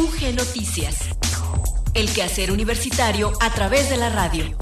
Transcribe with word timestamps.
UG 0.00 0.34
Noticias. 0.34 1.10
El 1.92 2.10
quehacer 2.10 2.52
universitario 2.52 3.32
a 3.42 3.52
través 3.52 3.90
de 3.90 3.98
la 3.98 4.08
radio. 4.08 4.56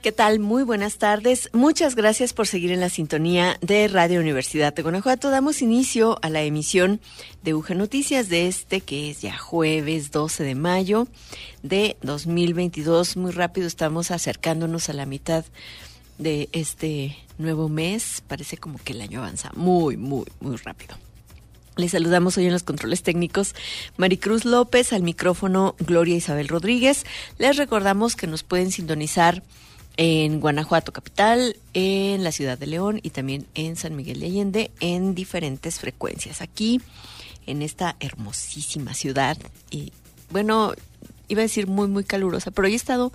¿Qué 0.00 0.12
tal? 0.12 0.38
Muy 0.38 0.62
buenas 0.62 0.98
tardes. 0.98 1.50
Muchas 1.52 1.96
gracias 1.96 2.32
por 2.32 2.46
seguir 2.46 2.70
en 2.70 2.78
la 2.78 2.88
sintonía 2.88 3.58
de 3.60 3.88
Radio 3.88 4.20
Universidad 4.20 4.72
de 4.72 4.82
Guanajuato. 4.82 5.30
Damos 5.30 5.62
inicio 5.62 6.20
a 6.22 6.30
la 6.30 6.44
emisión 6.44 7.00
de 7.42 7.54
UG 7.54 7.74
Noticias 7.74 8.28
de 8.28 8.46
este 8.46 8.80
que 8.80 9.10
es 9.10 9.22
ya 9.22 9.36
jueves 9.36 10.12
12 10.12 10.44
de 10.44 10.54
mayo 10.54 11.08
de 11.64 11.96
2022. 12.02 13.16
Muy 13.16 13.32
rápido 13.32 13.66
estamos 13.66 14.12
acercándonos 14.12 14.88
a 14.88 14.92
la 14.92 15.06
mitad 15.06 15.44
de 16.18 16.48
este 16.52 17.16
nuevo 17.38 17.68
mes. 17.68 18.22
Parece 18.26 18.56
como 18.56 18.78
que 18.78 18.92
el 18.92 19.00
año 19.00 19.20
avanza 19.20 19.50
muy, 19.54 19.96
muy, 19.96 20.24
muy 20.40 20.56
rápido. 20.56 20.96
Les 21.76 21.92
saludamos 21.92 22.38
hoy 22.38 22.46
en 22.46 22.52
los 22.52 22.62
controles 22.62 23.02
técnicos 23.02 23.54
Maricruz 23.98 24.46
López, 24.46 24.94
al 24.94 25.02
micrófono 25.02 25.74
Gloria 25.78 26.16
Isabel 26.16 26.48
Rodríguez. 26.48 27.04
Les 27.38 27.56
recordamos 27.58 28.16
que 28.16 28.26
nos 28.26 28.42
pueden 28.42 28.72
sintonizar 28.72 29.42
en 29.98 30.40
Guanajuato 30.40 30.92
capital, 30.92 31.56
en 31.74 32.24
la 32.24 32.32
ciudad 32.32 32.56
de 32.56 32.66
León 32.66 33.00
y 33.02 33.10
también 33.10 33.46
en 33.54 33.76
San 33.76 33.94
Miguel 33.94 34.20
de 34.20 34.26
Allende 34.26 34.70
en 34.80 35.14
diferentes 35.14 35.78
frecuencias. 35.78 36.40
Aquí, 36.40 36.80
en 37.46 37.60
esta 37.60 37.96
hermosísima 38.00 38.94
ciudad, 38.94 39.36
y 39.70 39.92
bueno, 40.30 40.72
iba 41.28 41.40
a 41.40 41.42
decir 41.42 41.66
muy, 41.66 41.88
muy 41.88 42.04
calurosa, 42.04 42.50
pero 42.50 42.66
hoy 42.66 42.72
he 42.72 42.76
estado 42.76 43.12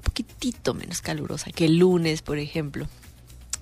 poquitito 0.00 0.74
menos 0.74 1.00
calurosa 1.00 1.50
que 1.50 1.66
el 1.66 1.78
lunes, 1.78 2.22
por 2.22 2.38
ejemplo. 2.38 2.88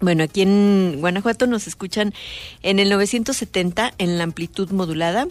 Bueno, 0.01 0.23
aquí 0.23 0.43
en 0.43 0.97
Guanajuato 1.01 1.47
nos 1.47 1.67
escuchan 1.67 2.15
en 2.63 2.79
el 2.79 2.89
970 2.89 3.95
en 3.99 4.19
la 4.19 4.25
amplitud 4.25 4.71
modulada 4.71 5.29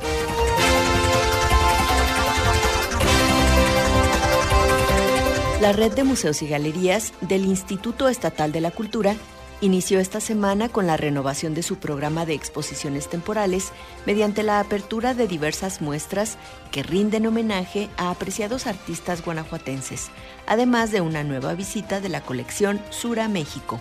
La 5.62 5.74
red 5.74 5.92
de 5.92 6.04
museos 6.04 6.42
y 6.42 6.48
galerías 6.48 7.14
del 7.22 7.46
Instituto 7.46 8.10
Estatal 8.10 8.52
de 8.52 8.62
la 8.62 8.72
Cultura 8.72 9.16
inició 9.62 10.00
esta 10.00 10.20
semana 10.20 10.70
con 10.70 10.88
la 10.88 10.98
renovación 10.98 11.54
de 11.54 11.64
su 11.64 11.78
programa 11.78 12.26
de 12.26 12.34
exposiciones 12.34 13.08
temporales 13.08 13.72
mediante 14.06 14.44
la 14.44 14.60
apertura 14.60 15.14
de 15.14 15.28
diversas 15.28 15.82
muestras 15.82 16.38
que 16.72 16.84
rinden 16.84 17.28
homenaje 17.28 17.90
a 17.98 18.10
apreciados 18.10 18.68
artistas 18.68 19.24
guanajuatenses, 19.24 20.10
además 20.48 20.92
de 20.92 21.02
una 21.02 21.24
nueva 21.24 21.54
visita 21.54 22.02
de 22.02 22.10
la 22.10 22.22
colección 22.22 22.82
Sura 22.90 23.28
México. 23.28 23.80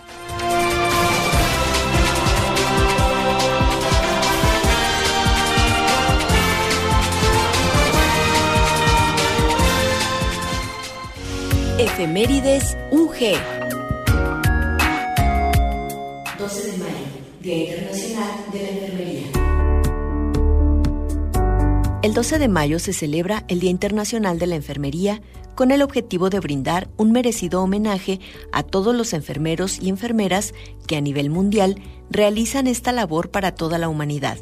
Efemérides 11.79 12.77
UG. 12.91 13.60
12 16.41 16.71
de 16.71 16.77
mayo, 16.79 16.95
Día 17.39 17.55
Internacional 17.55 18.31
de 18.51 18.61
la 18.63 18.69
Enfermería. 18.69 19.27
El 22.01 22.13
12 22.15 22.39
de 22.39 22.47
mayo 22.47 22.79
se 22.79 22.93
celebra 22.93 23.45
el 23.47 23.59
Día 23.59 23.69
Internacional 23.69 24.39
de 24.39 24.47
la 24.47 24.55
Enfermería 24.55 25.21
con 25.53 25.69
el 25.69 25.83
objetivo 25.83 26.31
de 26.31 26.39
brindar 26.39 26.89
un 26.97 27.11
merecido 27.11 27.61
homenaje 27.61 28.19
a 28.51 28.63
todos 28.63 28.95
los 28.95 29.13
enfermeros 29.13 29.79
y 29.79 29.89
enfermeras 29.89 30.55
que 30.87 30.95
a 30.95 31.01
nivel 31.01 31.29
mundial 31.29 31.79
realizan 32.09 32.65
esta 32.65 32.91
labor 32.91 33.29
para 33.29 33.53
toda 33.53 33.77
la 33.77 33.87
humanidad, 33.87 34.39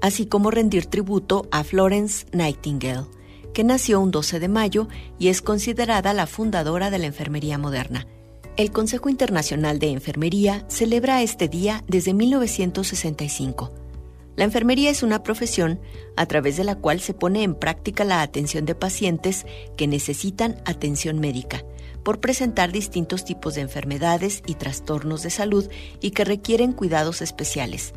así 0.00 0.26
como 0.26 0.52
rendir 0.52 0.86
tributo 0.86 1.48
a 1.50 1.64
Florence 1.64 2.26
Nightingale, 2.30 3.06
que 3.52 3.64
nació 3.64 3.98
un 3.98 4.12
12 4.12 4.38
de 4.38 4.48
mayo 4.48 4.86
y 5.18 5.26
es 5.28 5.42
considerada 5.42 6.14
la 6.14 6.28
fundadora 6.28 6.90
de 6.90 6.98
la 7.00 7.06
enfermería 7.06 7.58
moderna. 7.58 8.06
El 8.60 8.72
Consejo 8.72 9.08
Internacional 9.08 9.78
de 9.78 9.88
Enfermería 9.88 10.66
celebra 10.68 11.22
este 11.22 11.48
día 11.48 11.82
desde 11.88 12.12
1965. 12.12 13.72
La 14.36 14.44
enfermería 14.44 14.90
es 14.90 15.02
una 15.02 15.22
profesión 15.22 15.80
a 16.14 16.26
través 16.26 16.58
de 16.58 16.64
la 16.64 16.74
cual 16.74 17.00
se 17.00 17.14
pone 17.14 17.42
en 17.42 17.54
práctica 17.54 18.04
la 18.04 18.20
atención 18.20 18.66
de 18.66 18.74
pacientes 18.74 19.46
que 19.78 19.86
necesitan 19.86 20.60
atención 20.66 21.20
médica 21.20 21.64
por 22.04 22.20
presentar 22.20 22.70
distintos 22.70 23.24
tipos 23.24 23.54
de 23.54 23.62
enfermedades 23.62 24.42
y 24.46 24.56
trastornos 24.56 25.22
de 25.22 25.30
salud 25.30 25.66
y 26.02 26.10
que 26.10 26.26
requieren 26.26 26.74
cuidados 26.74 27.22
especiales. 27.22 27.94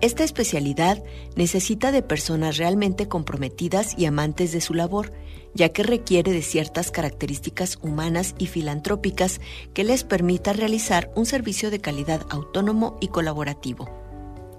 Esta 0.00 0.24
especialidad 0.24 1.00
necesita 1.36 1.92
de 1.92 2.02
personas 2.02 2.56
realmente 2.56 3.06
comprometidas 3.06 3.96
y 3.96 4.06
amantes 4.06 4.50
de 4.50 4.60
su 4.60 4.74
labor, 4.74 5.12
ya 5.54 5.70
que 5.70 5.82
requiere 5.82 6.32
de 6.32 6.42
ciertas 6.42 6.90
características 6.90 7.78
humanas 7.82 8.34
y 8.38 8.46
filantrópicas 8.46 9.40
que 9.74 9.84
les 9.84 10.04
permita 10.04 10.52
realizar 10.52 11.10
un 11.14 11.26
servicio 11.26 11.70
de 11.70 11.80
calidad 11.80 12.26
autónomo 12.30 12.96
y 13.00 13.08
colaborativo. 13.08 14.02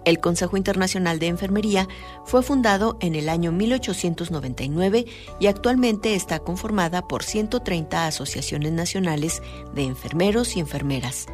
El 0.05 0.19
Consejo 0.19 0.57
Internacional 0.57 1.19
de 1.19 1.27
Enfermería 1.27 1.87
fue 2.25 2.43
fundado 2.43 2.97
en 2.99 3.15
el 3.15 3.29
año 3.29 3.53
1899 3.53 5.05
y 5.39 5.47
actualmente 5.47 6.15
está 6.15 6.39
conformada 6.39 7.07
por 7.07 7.23
130 7.23 8.07
asociaciones 8.07 8.73
nacionales 8.73 9.41
de 9.73 9.83
enfermeros 9.83 10.57
y 10.57 10.59
enfermeras. 10.59 11.27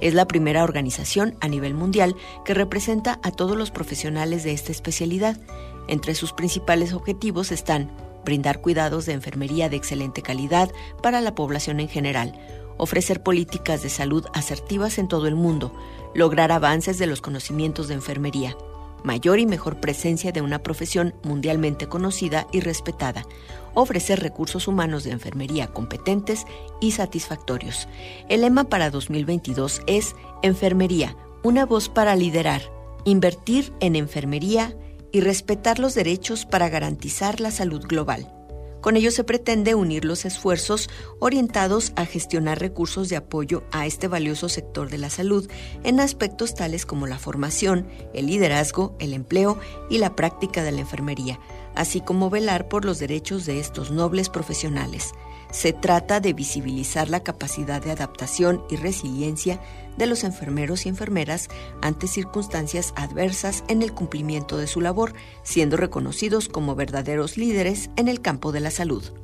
Es 0.00 0.14
la 0.14 0.26
primera 0.26 0.64
organización 0.64 1.36
a 1.40 1.48
nivel 1.48 1.74
mundial 1.74 2.16
que 2.46 2.54
representa 2.54 3.20
a 3.22 3.30
todos 3.30 3.58
los 3.58 3.70
profesionales 3.70 4.42
de 4.42 4.52
esta 4.52 4.72
especialidad. 4.72 5.38
Entre 5.86 6.14
sus 6.14 6.32
principales 6.32 6.94
objetivos 6.94 7.52
están 7.52 7.90
brindar 8.24 8.60
cuidados 8.60 9.06
de 9.06 9.12
enfermería 9.12 9.68
de 9.68 9.76
excelente 9.76 10.22
calidad 10.22 10.70
para 11.02 11.20
la 11.20 11.34
población 11.34 11.80
en 11.80 11.88
general, 11.88 12.34
ofrecer 12.76 13.22
políticas 13.22 13.82
de 13.82 13.90
salud 13.90 14.24
asertivas 14.32 14.98
en 14.98 15.08
todo 15.08 15.26
el 15.26 15.34
mundo, 15.34 15.72
lograr 16.14 16.52
avances 16.52 16.98
de 16.98 17.06
los 17.06 17.20
conocimientos 17.20 17.88
de 17.88 17.94
enfermería, 17.94 18.56
mayor 19.04 19.38
y 19.38 19.46
mejor 19.46 19.80
presencia 19.80 20.32
de 20.32 20.40
una 20.40 20.62
profesión 20.62 21.14
mundialmente 21.22 21.88
conocida 21.88 22.46
y 22.52 22.60
respetada, 22.60 23.26
ofrecer 23.74 24.20
recursos 24.20 24.66
humanos 24.66 25.04
de 25.04 25.10
enfermería 25.10 25.68
competentes 25.68 26.46
y 26.80 26.92
satisfactorios. 26.92 27.86
El 28.28 28.40
lema 28.40 28.64
para 28.64 28.90
2022 28.90 29.82
es 29.86 30.16
Enfermería, 30.42 31.16
una 31.42 31.66
voz 31.66 31.88
para 31.88 32.16
liderar, 32.16 32.62
invertir 33.04 33.72
en 33.80 33.96
enfermería 33.96 34.74
y 35.14 35.20
respetar 35.20 35.78
los 35.78 35.94
derechos 35.94 36.44
para 36.44 36.68
garantizar 36.68 37.40
la 37.40 37.52
salud 37.52 37.86
global. 37.86 38.34
Con 38.80 38.96
ello 38.96 39.12
se 39.12 39.22
pretende 39.22 39.76
unir 39.76 40.04
los 40.04 40.24
esfuerzos 40.24 40.90
orientados 41.20 41.92
a 41.94 42.04
gestionar 42.04 42.58
recursos 42.58 43.08
de 43.08 43.16
apoyo 43.16 43.62
a 43.70 43.86
este 43.86 44.08
valioso 44.08 44.48
sector 44.48 44.90
de 44.90 44.98
la 44.98 45.10
salud 45.10 45.48
en 45.84 46.00
aspectos 46.00 46.54
tales 46.54 46.84
como 46.84 47.06
la 47.06 47.18
formación, 47.18 47.86
el 48.12 48.26
liderazgo, 48.26 48.96
el 48.98 49.12
empleo 49.14 49.56
y 49.88 49.98
la 49.98 50.16
práctica 50.16 50.64
de 50.64 50.72
la 50.72 50.80
enfermería, 50.80 51.38
así 51.76 52.00
como 52.00 52.28
velar 52.28 52.68
por 52.68 52.84
los 52.84 52.98
derechos 52.98 53.46
de 53.46 53.60
estos 53.60 53.92
nobles 53.92 54.28
profesionales. 54.28 55.12
Se 55.52 55.72
trata 55.72 56.18
de 56.18 56.32
visibilizar 56.32 57.08
la 57.08 57.22
capacidad 57.22 57.80
de 57.80 57.92
adaptación 57.92 58.64
y 58.68 58.74
resiliencia 58.76 59.60
de 59.96 60.06
los 60.06 60.24
enfermeros 60.24 60.86
y 60.86 60.88
enfermeras 60.88 61.48
ante 61.82 62.06
circunstancias 62.06 62.92
adversas 62.96 63.64
en 63.68 63.82
el 63.82 63.92
cumplimiento 63.92 64.56
de 64.56 64.66
su 64.66 64.80
labor, 64.80 65.14
siendo 65.42 65.76
reconocidos 65.76 66.48
como 66.48 66.74
verdaderos 66.74 67.36
líderes 67.36 67.90
en 67.96 68.08
el 68.08 68.20
campo 68.20 68.52
de 68.52 68.60
la 68.60 68.70
salud. 68.70 69.23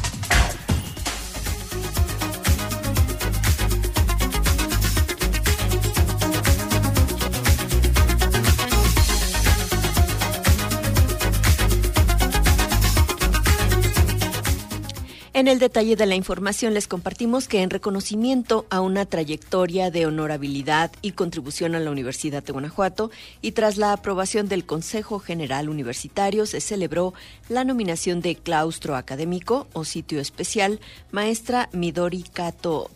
En 15.33 15.47
el 15.47 15.59
detalle 15.59 15.95
de 15.95 16.05
la 16.05 16.15
información 16.15 16.73
les 16.73 16.89
compartimos 16.89 17.47
que 17.47 17.61
en 17.61 17.69
reconocimiento 17.69 18.65
a 18.69 18.81
una 18.81 19.05
trayectoria 19.05 19.89
de 19.89 20.05
honorabilidad 20.05 20.91
y 21.01 21.13
contribución 21.13 21.73
a 21.73 21.79
la 21.79 21.89
Universidad 21.89 22.43
de 22.43 22.51
Guanajuato 22.51 23.11
y 23.41 23.53
tras 23.53 23.77
la 23.77 23.93
aprobación 23.93 24.49
del 24.49 24.65
Consejo 24.65 25.19
General 25.19 25.69
Universitario 25.69 26.45
se 26.45 26.59
celebró 26.59 27.13
la 27.47 27.63
nominación 27.63 28.19
de 28.19 28.35
claustro 28.35 28.97
académico 28.97 29.67
o 29.71 29.85
sitio 29.85 30.19
especial 30.19 30.81
maestra 31.11 31.69
Midori 31.71 32.23
Kato 32.23 32.91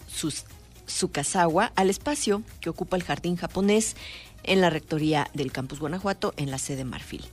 Sukasawa 0.87 1.71
al 1.77 1.89
espacio 1.89 2.43
que 2.59 2.69
ocupa 2.69 2.97
el 2.97 3.03
jardín 3.03 3.37
japonés 3.37 3.95
en 4.43 4.59
la 4.59 4.69
rectoría 4.69 5.29
del 5.33 5.53
campus 5.53 5.79
Guanajuato 5.79 6.33
en 6.35 6.51
la 6.51 6.57
sede 6.57 6.83
Marfil. 6.83 7.23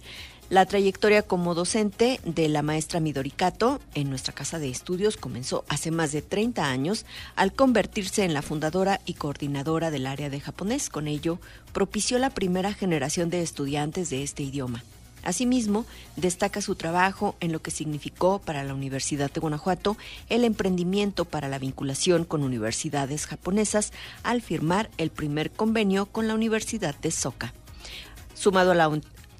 La 0.52 0.66
trayectoria 0.66 1.22
como 1.22 1.54
docente 1.54 2.20
de 2.26 2.46
la 2.50 2.60
maestra 2.60 3.00
Midoricato 3.00 3.80
en 3.94 4.10
nuestra 4.10 4.34
casa 4.34 4.58
de 4.58 4.68
estudios 4.68 5.16
comenzó 5.16 5.64
hace 5.70 5.90
más 5.90 6.12
de 6.12 6.20
30 6.20 6.66
años 6.66 7.06
al 7.36 7.54
convertirse 7.54 8.22
en 8.22 8.34
la 8.34 8.42
fundadora 8.42 9.00
y 9.06 9.14
coordinadora 9.14 9.90
del 9.90 10.06
área 10.06 10.28
de 10.28 10.40
japonés. 10.40 10.90
Con 10.90 11.08
ello, 11.08 11.38
propició 11.72 12.18
la 12.18 12.28
primera 12.28 12.74
generación 12.74 13.30
de 13.30 13.40
estudiantes 13.40 14.10
de 14.10 14.22
este 14.22 14.42
idioma. 14.42 14.84
Asimismo, 15.22 15.86
destaca 16.16 16.60
su 16.60 16.74
trabajo 16.74 17.34
en 17.40 17.50
lo 17.50 17.62
que 17.62 17.70
significó 17.70 18.38
para 18.38 18.62
la 18.62 18.74
Universidad 18.74 19.32
de 19.32 19.40
Guanajuato 19.40 19.96
el 20.28 20.44
emprendimiento 20.44 21.24
para 21.24 21.48
la 21.48 21.58
vinculación 21.58 22.26
con 22.26 22.42
universidades 22.42 23.26
japonesas 23.26 23.90
al 24.22 24.42
firmar 24.42 24.90
el 24.98 25.08
primer 25.08 25.50
convenio 25.50 26.04
con 26.04 26.28
la 26.28 26.34
Universidad 26.34 26.94
de 26.96 27.10
Soka. 27.10 27.54
Sumado 28.34 28.72
a 28.72 28.74
la 28.74 28.90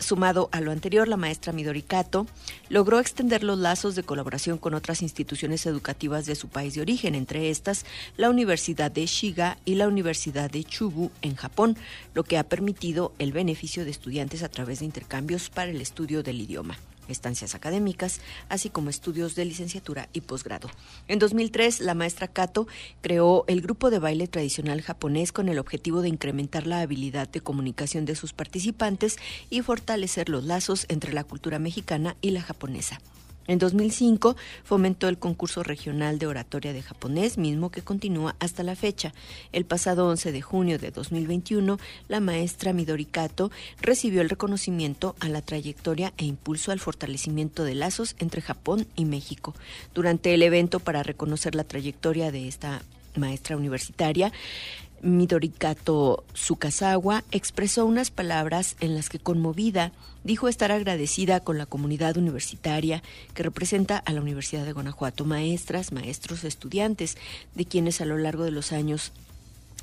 Sumado 0.03 0.49
a 0.53 0.61
lo 0.61 0.73
anterior, 0.73 1.09
la 1.09 1.17
maestra 1.17 1.53
Midori 1.53 1.83
Kato 1.83 2.27
logró 2.69 2.99
extender 2.99 3.45
los 3.45 3.59
lazos 3.59 3.95
de 3.95 4.03
colaboración 4.03 4.59
con 4.59 4.75
otras 4.75 5.01
instituciones 5.01 5.65
educativas 5.65 6.27
de 6.27 6.35
su 6.35 6.49
país 6.49 6.75
de 6.75 6.81
origen, 6.81 7.15
entre 7.15 7.51
estas 7.51 7.87
la 8.17 8.29
Universidad 8.29 8.91
de 8.91 9.07
Shiga 9.07 9.59
y 9.65 9.77
la 9.77 9.89
Universidad 9.89 10.51
de 10.51 10.65
Chubu 10.65 11.11
en 11.23 11.37
Japón, 11.37 11.77
lo 12.15 12.25
que 12.25 12.37
ha 12.37 12.45
permitido 12.45 13.13
el 13.19 13.33
beneficio 13.33 13.85
de 13.85 13.91
estudiantes 13.91 14.43
a 14.43 14.49
través 14.49 14.81
de 14.81 14.87
intercambios 14.87 15.49
para 15.49 15.71
el 15.71 15.81
estudio 15.81 16.23
del 16.23 16.41
idioma 16.41 16.77
estancias 17.09 17.55
académicas, 17.55 18.21
así 18.49 18.71
como 18.71 18.91
estudios 18.91 19.35
de 19.35 19.45
licenciatura 19.45 20.09
y 20.13 20.21
posgrado. 20.21 20.71
En 21.09 21.19
2003, 21.19 21.81
la 21.81 21.95
maestra 21.95 22.29
Kato 22.29 22.67
creó 23.01 23.45
el 23.47 23.61
grupo 23.61 23.91
de 23.91 23.99
baile 23.99 24.29
tradicional 24.29 24.83
japonés 24.83 25.33
con 25.33 25.49
el 25.49 25.59
objetivo 25.59 26.03
de 26.03 26.09
incrementar 26.09 26.67
la 26.67 26.81
habilidad 26.81 27.29
de 27.29 27.41
comunicación 27.41 28.05
de 28.05 28.15
sus 28.15 28.33
participantes 28.33 29.19
y 29.51 29.63
fortalecer 29.63 30.29
los 30.29 30.45
lazos 30.45 30.87
entre 30.89 31.13
la 31.13 31.25
cultura 31.25 31.59
mexicana 31.59 32.17
y 32.21 32.31
la 32.31 32.43
japonesa. 32.43 33.01
En 33.47 33.59
2005 33.59 34.37
fomentó 34.63 35.09
el 35.09 35.19
concurso 35.19 35.63
regional 35.63 36.19
de 36.19 36.27
oratoria 36.27 36.73
de 36.73 36.83
japonés, 36.83 37.39
mismo 37.39 37.71
que 37.71 37.83
continúa 37.83 38.37
hasta 38.39 38.63
la 38.63 38.77
fecha. 38.77 39.13
El 39.53 39.65
pasado 39.65 40.09
11 40.09 40.33
de 40.33 40.43
junio 40.43 40.79
de 40.79 40.91
2021, 40.91 41.79
la 42.09 42.21
maestra 42.21 42.73
Midori 42.73 43.05
Kato 43.05 43.51
recibió 43.81 44.21
el 44.23 44.31
reconocimiento 44.31 45.17
a 45.21 45.29
la 45.29 45.43
trayectoria 45.43 46.13
e 46.19 46.25
impulso 46.25 46.73
al 46.73 46.81
fortalecimiento 46.81 47.65
de 47.65 47.75
lazos 47.75 48.15
entre 48.19 48.43
Japón 48.43 48.87
y 48.97 49.05
México. 49.05 49.55
Durante 49.95 50.35
el 50.35 50.43
evento 50.43 50.79
para 50.81 51.03
reconocer 51.03 51.55
la 51.55 51.65
trayectoria 51.65 52.31
de 52.31 52.49
esta 52.49 52.83
maestra 53.17 53.57
universitaria, 53.57 54.33
Midorikato 55.03 56.25
Sukasawa 56.33 57.25
expresó 57.33 57.85
unas 57.85 58.11
palabras 58.11 58.77
en 58.81 58.95
las 58.95 59.09
que 59.09 59.19
conmovida 59.19 59.93
dijo 60.25 60.49
estar 60.49 60.71
agradecida 60.71 61.41
con 61.41 61.59
la 61.59 61.67
comunidad 61.67 62.17
universitaria 62.17 63.03
que 63.35 63.43
representa 63.43 63.99
a 63.99 64.13
la 64.13 64.21
Universidad 64.21 64.65
de 64.65 64.73
Guanajuato, 64.73 65.25
maestras, 65.25 65.93
maestros, 65.93 66.45
estudiantes, 66.45 67.19
de 67.55 67.65
quienes 67.65 68.01
a 68.01 68.05
lo 68.05 68.17
largo 68.17 68.45
de 68.45 68.53
los 68.53 68.73
años 68.73 69.13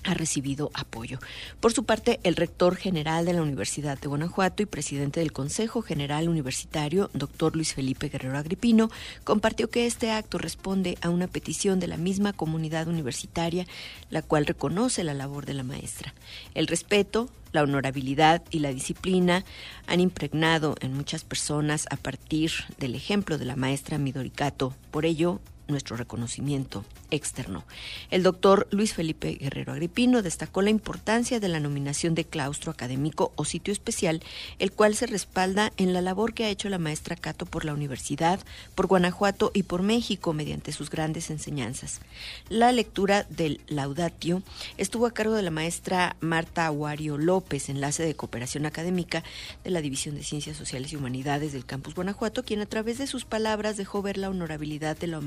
ha 0.04 0.14
recibido 0.14 0.72
apoyo. 0.74 1.20
Por 1.60 1.74
su 1.74 1.84
parte, 1.84 2.20
el 2.24 2.36
rector 2.36 2.76
general 2.76 3.26
de 3.26 3.34
la 3.34 3.42
Universidad 3.42 4.00
de 4.00 4.08
Guanajuato 4.08 4.64
y 4.64 4.66
presidente 4.66 5.20
del 5.20 5.32
Consejo 5.32 5.82
General 5.82 6.30
Universitario, 6.30 7.10
doctor 7.14 7.56
Luis 7.56 7.74
Felipe 7.74 8.10
Guerrero 8.10 8.38
Agripino, 8.38 8.90
compartió 9.24 9.70
que 9.70 9.86
este 9.86 10.12
acto 10.12 10.38
responde 10.38 10.98
a 11.02 11.10
una 11.10 11.28
petición 11.28 11.80
de 11.80 11.88
la 11.88 11.98
misma 11.98 12.34
comunidad 12.34 12.88
universitaria, 12.88 13.66
la 14.10 14.22
cual 14.22 14.46
reconoce 14.46 15.04
la 15.04 15.14
labor 15.14 15.46
de 15.46 15.54
la 15.54 15.64
maestra. 15.64 16.14
El 16.54 16.68
respeto, 16.68 17.30
la 17.52 17.64
honorabilidad 17.64 18.44
y 18.52 18.60
la 18.60 18.74
disciplina 18.74 19.44
han 19.88 20.00
impregnado 20.00 20.76
en 20.82 20.94
muchas 20.94 21.24
personas 21.24 21.86
a 21.90 21.98
partir 21.98 22.52
del 22.78 22.96
ejemplo 22.96 23.38
de 23.38 23.46
la 23.46 23.56
maestra 23.56 23.98
Midoricato. 23.98 24.76
Por 24.92 25.06
ello, 25.06 25.40
nuestro 25.70 25.96
reconocimiento 25.96 26.86
externo. 27.12 27.64
El 28.12 28.24
doctor 28.24 28.68
Luis 28.72 28.94
Felipe 28.94 29.36
Guerrero 29.36 29.74
Agripino 29.74 30.22
destacó 30.22 30.62
la 30.62 30.70
importancia 30.70 31.40
de 31.40 31.48
la 31.48 31.60
nominación 31.60 32.16
de 32.16 32.26
claustro 32.26 32.72
académico 32.72 33.32
o 33.36 33.46
sitio 33.46 33.72
especial, 33.72 34.22
el 34.60 34.72
cual 34.72 34.96
se 34.96 35.08
respalda 35.08 35.72
en 35.78 35.94
la 35.94 36.02
labor 36.02 36.34
que 36.34 36.46
ha 36.46 36.50
hecho 36.50 36.70
la 36.70 36.78
maestra 36.78 37.16
Cato 37.16 37.46
por 37.46 37.66
la 37.66 37.74
universidad, 37.74 38.40
por 38.76 38.88
Guanajuato 38.88 39.52
y 39.54 39.64
por 39.64 39.82
México 39.82 40.34
mediante 40.34 40.72
sus 40.72 40.90
grandes 40.90 41.30
enseñanzas. 41.30 42.02
La 42.50 42.72
lectura 42.72 43.26
del 43.30 43.62
laudatio 43.68 44.44
estuvo 44.78 45.06
a 45.06 45.14
cargo 45.14 45.36
de 45.36 45.44
la 45.44 45.52
maestra 45.52 46.16
Marta 46.20 46.66
Aguario 46.66 47.18
López, 47.18 47.70
enlace 47.70 48.04
de 48.04 48.16
cooperación 48.16 48.66
académica 48.66 49.24
de 49.64 49.70
la 49.70 49.82
División 49.82 50.16
de 50.16 50.24
Ciencias 50.24 50.58
Sociales 50.58 50.94
y 50.94 50.96
Humanidades 50.96 51.54
del 51.54 51.66
Campus 51.66 51.96
Guanajuato, 51.96 52.44
quien 52.44 52.62
a 52.62 52.66
través 52.66 52.98
de 52.98 53.08
sus 53.08 53.26
palabras 53.26 53.78
dejó 53.78 54.02
ver 54.02 54.18
la 54.18 54.30
honorabilidad 54.30 54.98
de 54.98 55.08
la 55.08 55.20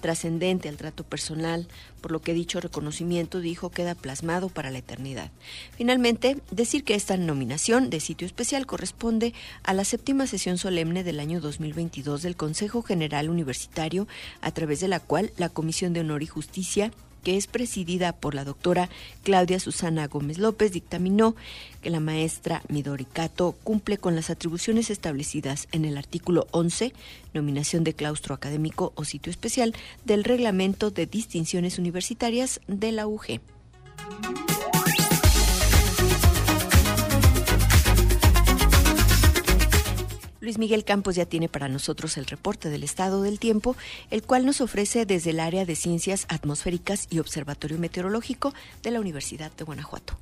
trascendente 0.00 0.68
al 0.68 0.76
trato 0.76 1.04
personal, 1.04 1.66
por 2.00 2.12
lo 2.12 2.20
que 2.20 2.34
dicho 2.34 2.60
reconocimiento 2.60 3.40
dijo 3.40 3.70
queda 3.70 3.94
plasmado 3.94 4.48
para 4.48 4.70
la 4.70 4.78
eternidad. 4.78 5.30
Finalmente, 5.76 6.38
decir 6.50 6.84
que 6.84 6.94
esta 6.94 7.16
nominación 7.16 7.90
de 7.90 8.00
sitio 8.00 8.26
especial 8.26 8.66
corresponde 8.66 9.34
a 9.64 9.74
la 9.74 9.84
séptima 9.84 10.26
sesión 10.26 10.58
solemne 10.58 11.04
del 11.04 11.20
año 11.20 11.40
2022 11.40 12.22
del 12.22 12.36
Consejo 12.36 12.82
General 12.82 13.28
Universitario, 13.28 14.06
a 14.40 14.50
través 14.52 14.80
de 14.80 14.88
la 14.88 15.00
cual 15.00 15.32
la 15.36 15.48
Comisión 15.48 15.92
de 15.92 16.00
Honor 16.00 16.22
y 16.22 16.26
Justicia 16.26 16.92
que 17.26 17.36
es 17.36 17.48
presidida 17.48 18.12
por 18.12 18.36
la 18.36 18.44
doctora 18.44 18.88
Claudia 19.24 19.58
Susana 19.58 20.06
Gómez 20.06 20.38
López, 20.38 20.70
dictaminó 20.70 21.34
que 21.82 21.90
la 21.90 21.98
maestra 21.98 22.62
Midori 22.68 23.04
Kato 23.04 23.56
cumple 23.64 23.98
con 23.98 24.14
las 24.14 24.30
atribuciones 24.30 24.90
establecidas 24.90 25.66
en 25.72 25.84
el 25.84 25.98
artículo 25.98 26.46
11, 26.52 26.92
nominación 27.34 27.82
de 27.82 27.94
claustro 27.94 28.32
académico 28.32 28.92
o 28.94 29.04
sitio 29.04 29.30
especial 29.30 29.74
del 30.04 30.22
Reglamento 30.22 30.92
de 30.92 31.06
Distinciones 31.06 31.80
Universitarias 31.80 32.60
de 32.68 32.92
la 32.92 33.08
UG. 33.08 33.40
Luis 40.46 40.58
Miguel 40.58 40.84
Campos 40.84 41.16
ya 41.16 41.26
tiene 41.26 41.48
para 41.48 41.68
nosotros 41.68 42.16
el 42.16 42.24
reporte 42.24 42.70
del 42.70 42.84
estado 42.84 43.22
del 43.22 43.40
tiempo, 43.40 43.74
el 44.12 44.22
cual 44.22 44.46
nos 44.46 44.60
ofrece 44.60 45.04
desde 45.04 45.30
el 45.30 45.40
área 45.40 45.64
de 45.64 45.74
ciencias 45.74 46.24
atmosféricas 46.28 47.08
y 47.10 47.18
observatorio 47.18 47.78
meteorológico 47.78 48.54
de 48.84 48.92
la 48.92 49.00
Universidad 49.00 49.50
de 49.50 49.64
Guanajuato. 49.64 50.16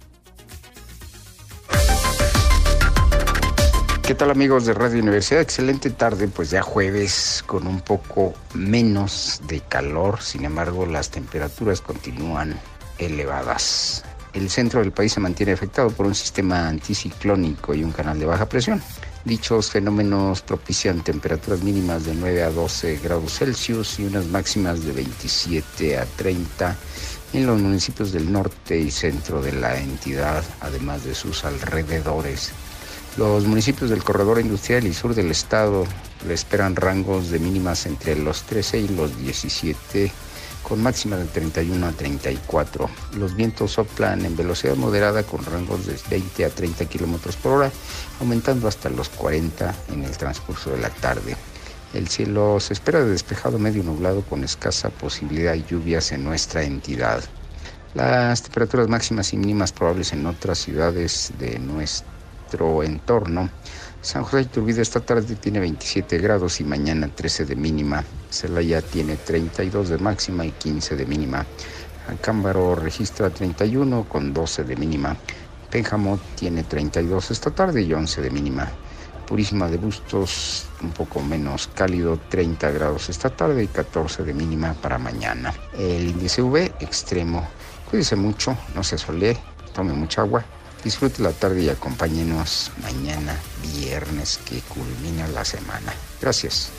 ¿Qué 4.03 4.15
tal 4.15 4.31
amigos 4.31 4.65
de 4.65 4.73
Radio 4.73 5.03
Universidad? 5.03 5.43
Excelente 5.43 5.91
tarde, 5.91 6.27
pues 6.29 6.49
ya 6.49 6.63
jueves 6.63 7.45
con 7.47 7.67
un 7.67 7.83
poco 7.83 8.33
menos 8.55 9.43
de 9.47 9.61
calor, 9.61 10.23
sin 10.23 10.47
embargo 10.47 10.87
las 10.87 11.11
temperaturas 11.11 11.83
continúan 11.83 12.59
elevadas. 12.97 14.07
El 14.35 14.51
centro 14.51 14.81
del 14.81 14.91
país 14.91 15.13
se 15.13 15.21
mantiene 15.21 15.53
afectado 15.53 15.91
por 15.91 16.07
un 16.07 16.15
sistema 16.15 16.69
anticiclónico 16.69 17.73
y 17.73 17.85
un 17.85 17.93
canal 17.93 18.19
de 18.19 18.27
baja 18.27 18.49
presión. 18.49 18.83
Dichos 19.25 19.71
fenómenos 19.71 20.43
propician 20.43 21.05
temperaturas 21.05 21.63
mínimas 21.63 22.05
de 22.05 22.15
9 22.15 22.43
a 22.43 22.51
12 22.51 22.99
grados 22.99 23.39
Celsius 23.39 24.01
y 24.01 24.07
unas 24.07 24.27
máximas 24.27 24.85
de 24.85 24.91
27 24.91 25.99
a 25.99 26.05
30 26.05 26.77
en 27.33 27.47
los 27.47 27.61
municipios 27.61 28.11
del 28.11 28.31
norte 28.31 28.77
y 28.77 28.91
centro 28.91 29.41
de 29.41 29.53
la 29.53 29.79
entidad, 29.79 30.43
además 30.61 31.05
de 31.05 31.15
sus 31.15 31.45
alrededores. 31.45 32.51
Los 33.17 33.47
municipios 33.47 33.89
del 33.89 34.03
corredor 34.03 34.41
industrial 34.41 34.85
y 34.87 34.93
sur 34.93 35.15
del 35.15 35.31
estado 35.31 35.87
le 36.27 36.35
esperan 36.35 36.75
rangos 36.75 37.31
de 37.31 37.39
mínimas 37.39 37.87
entre 37.87 38.17
los 38.17 38.43
13 38.43 38.81
y 38.81 38.89
los 38.89 39.17
17 39.17 40.11
con 40.65 40.83
máxima 40.83 41.17
de 41.17 41.27
31 41.27 41.87
a 41.87 41.93
34. 41.93 42.91
Los 43.19 43.37
vientos 43.37 43.73
soplan 43.73 44.25
en 44.25 44.37
velocidad 44.37 44.75
moderada 44.77 45.23
con 45.23 45.45
rangos 45.45 45.87
de 45.87 45.97
20 46.11 46.45
a 46.45 46.51
30 46.51 46.87
kilómetros 46.87 47.37
por 47.37 47.53
hora, 47.53 47.71
aumentando 48.21 48.67
hasta 48.67 48.89
los 48.91 49.09
40 49.11 49.75
en 49.93 50.05
el 50.05 50.17
transcurso 50.17 50.71
de 50.71 50.79
la 50.79 50.91
tarde. 50.91 51.37
El 51.93 52.09
cielo 52.09 52.59
se 52.59 52.73
espera 52.73 53.01
de 53.01 53.11
despejado 53.11 53.59
medio 53.59 53.85
nublado 53.85 54.23
con 54.23 54.43
escasa 54.43 54.91
posibilidad 54.91 55.53
de 55.53 55.63
lluvias 55.63 56.11
en 56.11 56.25
nuestra 56.25 56.65
entidad. 56.65 57.23
Las 57.95 58.43
temperaturas 58.43 58.89
máximas 58.89 59.33
y 59.33 59.37
mínimas 59.37 59.73
probables 59.73 60.13
en 60.13 60.27
otras 60.27 60.59
ciudades 60.59 61.33
de 61.39 61.61
nuestro 61.61 62.83
entorno 62.83 63.49
San 64.05 64.23
José 64.23 64.37
de 64.37 64.43
Iturbide 64.43 64.83
esta 64.83 65.01
tarde 65.01 65.35
tiene 65.35 65.61
27 65.61 66.19
grados 66.19 66.61
y 66.61 66.65
mañana 66.65 67.09
13 67.09 67.47
de 67.47 67.57
mínima. 67.57 68.05
Celaya 68.29 68.83
tiene 68.83 69.17
32 69.17 69.89
de 69.89 69.97
máxima 69.97 70.45
y 70.45 70.51
15 70.51 70.95
de 70.95 71.07
mínima. 71.07 71.47
Acámbaro 72.07 72.75
registra 72.75 73.31
31 73.31 74.05
con 74.07 74.35
12 74.35 74.65
de 74.65 74.77
mínima. 74.77 75.17
Pénjamo 75.71 76.21
tiene 76.35 76.65
32 76.65 77.31
esta 77.31 77.51
tarde 77.51 77.81
y 77.81 77.95
11 77.95 78.21
de 78.21 78.31
mínima. 78.31 78.71
Purísima 79.27 79.69
de 79.69 79.79
Bustos 79.79 80.67
un 80.83 80.91
poco 80.91 81.23
menos 81.23 81.71
cálido, 81.75 82.21
30 82.29 82.73
grados 82.73 83.09
esta 83.09 83.31
tarde 83.31 83.65
y 83.65 83.69
14 83.69 84.23
de 84.23 84.35
mínima 84.35 84.75
para 84.75 84.99
mañana. 84.99 85.55
El 85.79 86.09
índice 86.09 86.43
V 86.43 86.73
extremo. 86.81 87.49
Cuídese 87.91 88.17
mucho, 88.17 88.55
no 88.75 88.85
se 88.85 88.99
solee, 88.99 89.35
tome 89.73 89.95
mucha 89.95 90.21
agua 90.21 90.45
Disfrute 90.85 91.23
la 91.23 91.33
tarde 91.33 91.63
y 91.63 91.69
acompáñenos 91.71 92.71
mañana, 92.83 93.35
viernes, 93.75 94.39
que 94.45 94.61
culmina 94.61 95.27
la 95.29 95.43
semana. 95.43 95.95
Gracias. 96.21 96.71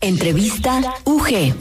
Entrevista 0.00 0.80
UG. 1.04 1.54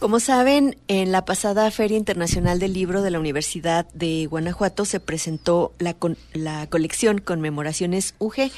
Como 0.00 0.18
saben, 0.18 0.78
en 0.88 1.12
la 1.12 1.26
pasada 1.26 1.70
Feria 1.70 1.98
Internacional 1.98 2.58
del 2.58 2.72
Libro 2.72 3.02
de 3.02 3.10
la 3.10 3.20
Universidad 3.20 3.86
de 3.92 4.24
Guanajuato 4.24 4.86
se 4.86 4.98
presentó 4.98 5.74
la, 5.78 5.94
la 6.32 6.66
colección 6.68 7.18
Conmemoraciones 7.18 8.14
UG 8.18 8.50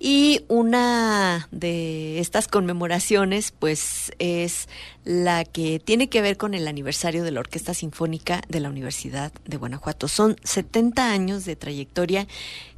y 0.00 0.40
una 0.48 1.46
de 1.52 2.18
estas 2.18 2.48
conmemoraciones 2.48 3.52
pues 3.56 4.10
es 4.18 4.68
la 5.04 5.44
que 5.44 5.78
tiene 5.78 6.08
que 6.08 6.22
ver 6.22 6.36
con 6.36 6.54
el 6.54 6.66
aniversario 6.66 7.22
de 7.22 7.30
la 7.30 7.38
Orquesta 7.38 7.72
Sinfónica 7.72 8.42
de 8.48 8.58
la 8.58 8.68
Universidad 8.68 9.30
de 9.44 9.58
Guanajuato. 9.58 10.08
Son 10.08 10.38
70 10.42 11.12
años 11.12 11.44
de 11.44 11.54
trayectoria 11.54 12.26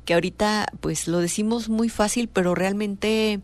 que 0.04 0.12
ahorita 0.12 0.66
pues 0.80 1.08
lo 1.08 1.20
decimos 1.20 1.70
muy 1.70 1.88
fácil, 1.88 2.28
pero 2.28 2.54
realmente 2.54 3.40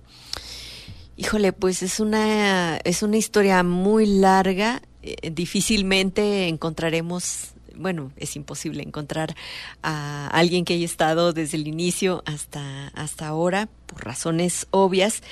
Híjole, 1.20 1.52
pues 1.52 1.82
es 1.82 1.98
una, 1.98 2.76
es 2.84 3.02
una 3.02 3.16
historia 3.16 3.64
muy 3.64 4.06
larga. 4.06 4.82
Eh, 5.02 5.32
difícilmente 5.32 6.46
encontraremos, 6.46 7.54
bueno, 7.74 8.12
es 8.16 8.36
imposible 8.36 8.84
encontrar 8.84 9.34
a 9.82 10.28
alguien 10.28 10.64
que 10.64 10.74
haya 10.74 10.84
estado 10.84 11.32
desde 11.32 11.56
el 11.56 11.66
inicio 11.66 12.22
hasta, 12.24 12.86
hasta 12.94 13.26
ahora, 13.26 13.68
por 13.86 14.04
razones 14.04 14.68
obvias. 14.70 15.24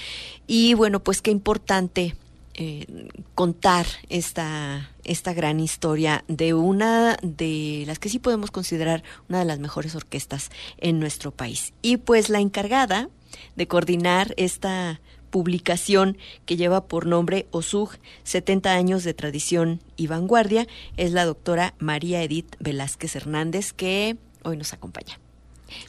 Y 0.48 0.74
bueno, 0.74 1.04
pues 1.04 1.22
qué 1.22 1.30
importante 1.30 2.16
eh, 2.54 3.08
contar 3.36 3.86
esta, 4.08 4.90
esta 5.04 5.34
gran 5.34 5.60
historia 5.60 6.24
de 6.26 6.52
una 6.52 7.16
de 7.22 7.84
las 7.86 8.00
que 8.00 8.08
sí 8.08 8.18
podemos 8.18 8.50
considerar 8.50 9.04
una 9.28 9.38
de 9.38 9.44
las 9.44 9.60
mejores 9.60 9.94
orquestas 9.94 10.50
en 10.78 10.98
nuestro 10.98 11.30
país. 11.30 11.74
Y 11.80 11.98
pues 11.98 12.28
la 12.28 12.40
encargada 12.40 13.08
de 13.54 13.68
coordinar 13.68 14.34
esta 14.36 15.00
publicación 15.30 16.16
que 16.44 16.56
lleva 16.56 16.86
por 16.86 17.06
nombre 17.06 17.46
OSUG 17.50 17.98
70 18.24 18.72
años 18.72 19.04
de 19.04 19.14
tradición 19.14 19.80
y 19.96 20.06
vanguardia 20.06 20.66
es 20.96 21.12
la 21.12 21.24
doctora 21.24 21.74
María 21.78 22.22
Edith 22.22 22.56
Velázquez 22.58 23.16
Hernández 23.16 23.72
que 23.72 24.16
hoy 24.42 24.56
nos 24.56 24.72
acompaña. 24.72 25.18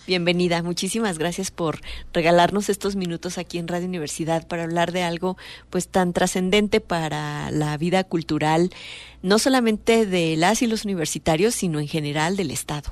Bienvenida, 0.08 0.64
muchísimas 0.64 1.20
gracias 1.20 1.52
por 1.52 1.80
regalarnos 2.12 2.70
estos 2.70 2.96
minutos 2.96 3.38
aquí 3.38 3.60
en 3.60 3.68
Radio 3.68 3.88
Universidad 3.88 4.48
para 4.48 4.64
hablar 4.64 4.92
de 4.92 5.04
algo 5.04 5.38
pues 5.70 5.88
tan 5.88 6.14
trascendente 6.14 6.82
para 6.82 7.52
la 7.52 7.78
vida 7.78 8.04
cultural, 8.04 8.72
no 9.22 9.38
solamente 9.38 10.06
de 10.06 10.36
las 10.36 10.62
y 10.62 10.68
los 10.68 10.84
universitarios, 10.84 11.54
sino 11.54 11.80
en 11.80 11.88
general 11.88 12.38
del 12.38 12.52
Estado. 12.52 12.92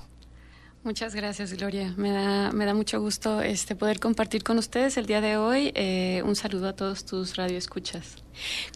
Muchas 0.85 1.15
gracias, 1.15 1.51
Gloria. 1.53 1.95
Me 1.97 2.11
da, 2.11 2.51
me 2.51 2.63
da 2.63 2.75
mucho 2.75 3.01
gusto 3.01 3.41
este, 3.41 3.75
poder 3.75 3.99
compartir 3.99 4.43
con 4.43 4.59
ustedes 4.59 4.97
el 4.97 5.07
día 5.07 5.19
de 5.19 5.35
hoy. 5.35 5.71
Eh, 5.73 6.21
un 6.23 6.35
saludo 6.35 6.67
a 6.67 6.73
todos 6.73 7.05
tus 7.05 7.37
radioescuchas. 7.37 8.17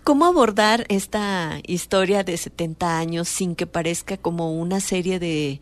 ¿Cómo 0.04 0.26
abordar 0.26 0.88
esta 0.90 1.60
historia 1.68 2.24
de 2.24 2.36
70 2.36 2.98
años 2.98 3.30
sin 3.30 3.56
que 3.56 3.68
parezca 3.68 4.18
como 4.18 4.52
una 4.54 4.80
serie 4.80 5.20
de 5.20 5.62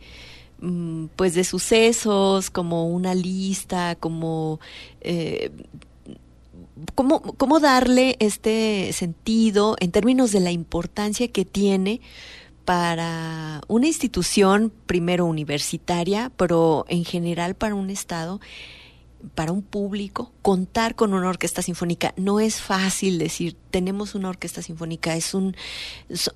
mm, 0.62 1.08
pues 1.16 1.34
de 1.34 1.44
sucesos, 1.44 2.48
como 2.48 2.88
una 2.88 3.14
lista, 3.14 3.94
como 3.96 4.58
eh, 5.02 5.50
¿cómo, 6.94 7.20
¿cómo 7.20 7.60
darle 7.60 8.16
este 8.20 8.94
sentido 8.94 9.76
en 9.80 9.90
términos 9.90 10.32
de 10.32 10.40
la 10.40 10.50
importancia 10.50 11.28
que 11.28 11.44
tiene 11.44 12.00
para 12.68 13.62
una 13.66 13.86
institución, 13.86 14.70
primero 14.84 15.24
universitaria, 15.24 16.30
pero 16.36 16.84
en 16.90 17.06
general 17.06 17.54
para 17.54 17.74
un 17.74 17.88
Estado, 17.88 18.42
para 19.34 19.52
un 19.52 19.62
público, 19.62 20.32
contar 20.42 20.94
con 20.94 21.14
una 21.14 21.30
orquesta 21.30 21.62
sinfónica. 21.62 22.12
No 22.18 22.40
es 22.40 22.60
fácil 22.60 23.18
decir, 23.18 23.56
tenemos 23.70 24.14
una 24.14 24.28
orquesta 24.28 24.60
sinfónica, 24.60 25.16
es 25.16 25.32
un, 25.32 25.56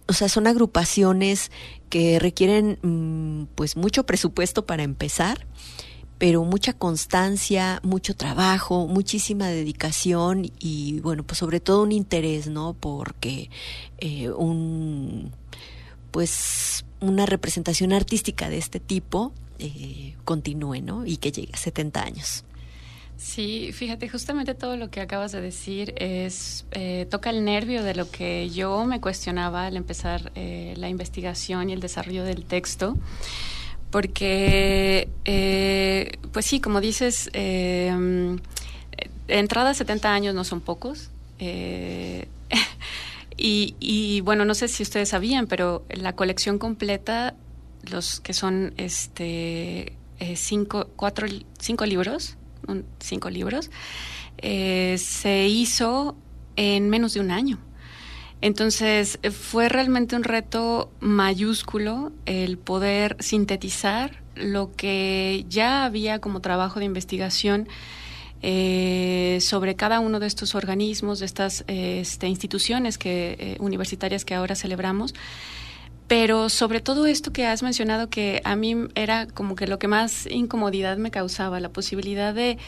o 0.06 0.12
sea, 0.14 0.30
son 0.30 0.46
agrupaciones 0.46 1.50
que 1.90 2.18
requieren 2.18 2.78
mm, 2.80 3.54
pues 3.54 3.76
mucho 3.76 4.06
presupuesto 4.06 4.64
para 4.64 4.84
empezar 4.84 5.46
pero 6.16 6.44
mucha 6.44 6.72
constancia, 6.72 7.80
mucho 7.82 8.14
trabajo, 8.14 8.86
muchísima 8.86 9.48
dedicación 9.48 10.50
y 10.60 11.00
bueno, 11.00 11.24
pues 11.24 11.38
sobre 11.38 11.58
todo 11.58 11.82
un 11.82 11.90
interés, 11.90 12.46
¿no? 12.46 12.74
Porque 12.78 13.50
eh, 13.98 14.30
un 14.30 15.32
pues 16.12 16.84
una 17.00 17.26
representación 17.26 17.92
artística 17.92 18.48
de 18.48 18.58
este 18.58 18.78
tipo 18.78 19.32
eh, 19.58 20.14
continúe, 20.24 20.80
¿no? 20.80 21.04
Y 21.04 21.16
que 21.16 21.32
llegue 21.32 21.52
a 21.52 21.56
70 21.56 22.02
años. 22.02 22.44
Sí, 23.16 23.70
fíjate, 23.72 24.08
justamente 24.08 24.54
todo 24.54 24.76
lo 24.76 24.90
que 24.90 25.00
acabas 25.00 25.32
de 25.32 25.40
decir 25.40 25.94
es 25.96 26.64
eh, 26.72 27.06
toca 27.10 27.30
el 27.30 27.44
nervio 27.44 27.82
de 27.82 27.94
lo 27.94 28.10
que 28.10 28.50
yo 28.50 28.84
me 28.84 29.00
cuestionaba 29.00 29.66
al 29.66 29.76
empezar 29.76 30.32
eh, 30.34 30.74
la 30.76 30.88
investigación 30.88 31.70
y 31.70 31.72
el 31.72 31.80
desarrollo 31.80 32.24
del 32.24 32.44
texto, 32.44 32.96
porque, 33.90 35.08
pues 36.32 36.46
sí, 36.46 36.60
como 36.60 36.80
dices, 36.80 37.30
entrada 39.28 39.70
a 39.70 39.74
70 39.74 40.12
años 40.12 40.34
no 40.34 40.44
son 40.44 40.60
pocos. 40.62 41.10
Y, 43.44 43.74
y 43.80 44.20
bueno, 44.20 44.44
no 44.44 44.54
sé 44.54 44.68
si 44.68 44.84
ustedes 44.84 45.08
sabían, 45.08 45.48
pero 45.48 45.84
la 45.90 46.14
colección 46.14 46.58
completa, 46.58 47.34
los 47.90 48.20
que 48.20 48.32
son 48.32 48.72
este 48.76 49.96
cinco, 50.36 50.88
cuatro, 50.96 51.26
cinco 51.58 51.84
libros, 51.84 52.36
cinco 53.00 53.30
libros, 53.30 53.70
eh, 54.38 54.96
se 54.98 55.48
hizo 55.48 56.16
en 56.56 56.88
menos 56.88 57.14
de 57.14 57.20
un 57.20 57.30
año. 57.30 57.58
Entonces 58.40 59.18
fue 59.30 59.68
realmente 59.68 60.16
un 60.16 60.24
reto 60.24 60.92
mayúsculo 61.00 62.12
el 62.26 62.58
poder 62.58 63.16
sintetizar 63.20 64.22
lo 64.34 64.72
que 64.72 65.44
ya 65.48 65.84
había 65.84 66.20
como 66.20 66.40
trabajo 66.40 66.80
de 66.80 66.86
investigación 66.86 67.68
eh, 68.42 69.38
sobre 69.40 69.76
cada 69.76 70.00
uno 70.00 70.20
de 70.20 70.26
estos 70.26 70.54
organismos, 70.54 71.20
de 71.20 71.26
estas 71.26 71.64
este, 71.68 72.26
instituciones 72.26 72.98
que, 72.98 73.36
eh, 73.38 73.56
universitarias 73.60 74.24
que 74.24 74.34
ahora 74.34 74.54
celebramos. 74.54 75.14
Pero 76.08 76.48
sobre 76.48 76.80
todo 76.80 77.06
esto 77.06 77.32
que 77.32 77.46
has 77.46 77.62
mencionado, 77.62 78.10
que 78.10 78.42
a 78.44 78.56
mí 78.56 78.76
era 78.94 79.26
como 79.28 79.54
que 79.54 79.66
lo 79.66 79.78
que 79.78 79.88
más 79.88 80.26
incomodidad 80.26 80.96
me 80.98 81.10
causaba, 81.10 81.60
la 81.60 81.70
posibilidad 81.70 82.34
de 82.34 82.58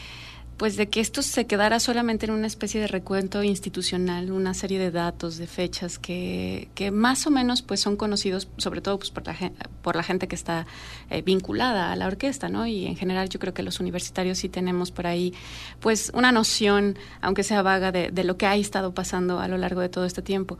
pues 0.57 0.77
de 0.77 0.87
que 0.87 1.01
esto 1.01 1.21
se 1.21 1.45
quedara 1.45 1.79
solamente 1.79 2.25
en 2.25 2.31
una 2.31 2.47
especie 2.47 2.79
de 2.79 2.87
recuento 2.87 3.43
institucional, 3.43 4.31
una 4.31 4.53
serie 4.53 4.79
de 4.79 4.91
datos, 4.91 5.37
de 5.37 5.47
fechas 5.47 5.99
que, 5.99 6.69
que 6.75 6.91
más 6.91 7.27
o 7.27 7.31
menos 7.31 7.61
pues 7.61 7.81
son 7.81 7.97
conocidos 7.97 8.47
sobre 8.57 8.81
todo 8.81 8.97
pues, 8.97 9.11
por, 9.11 9.25
la, 9.27 9.35
por 9.81 9.95
la 9.95 10.03
gente 10.03 10.27
que 10.27 10.35
está 10.35 10.65
eh, 11.09 11.21
vinculada 11.21 11.91
a 11.91 11.95
la 11.95 12.07
orquesta, 12.07 12.47
¿no? 12.47 12.65
Y 12.67 12.85
en 12.85 12.95
general 12.95 13.27
yo 13.29 13.39
creo 13.39 13.53
que 13.53 13.63
los 13.63 13.79
universitarios 13.79 14.37
sí 14.37 14.47
tenemos 14.47 14.91
por 14.91 15.07
ahí 15.07 15.33
pues 15.81 16.11
una 16.13 16.31
noción, 16.31 16.97
aunque 17.21 17.43
sea 17.43 17.61
vaga, 17.61 17.91
de, 17.91 18.11
de 18.11 18.23
lo 18.23 18.37
que 18.37 18.45
ha 18.45 18.55
estado 18.55 18.93
pasando 18.93 19.39
a 19.39 19.47
lo 19.47 19.57
largo 19.57 19.81
de 19.81 19.89
todo 19.89 20.05
este 20.05 20.21
tiempo. 20.21 20.57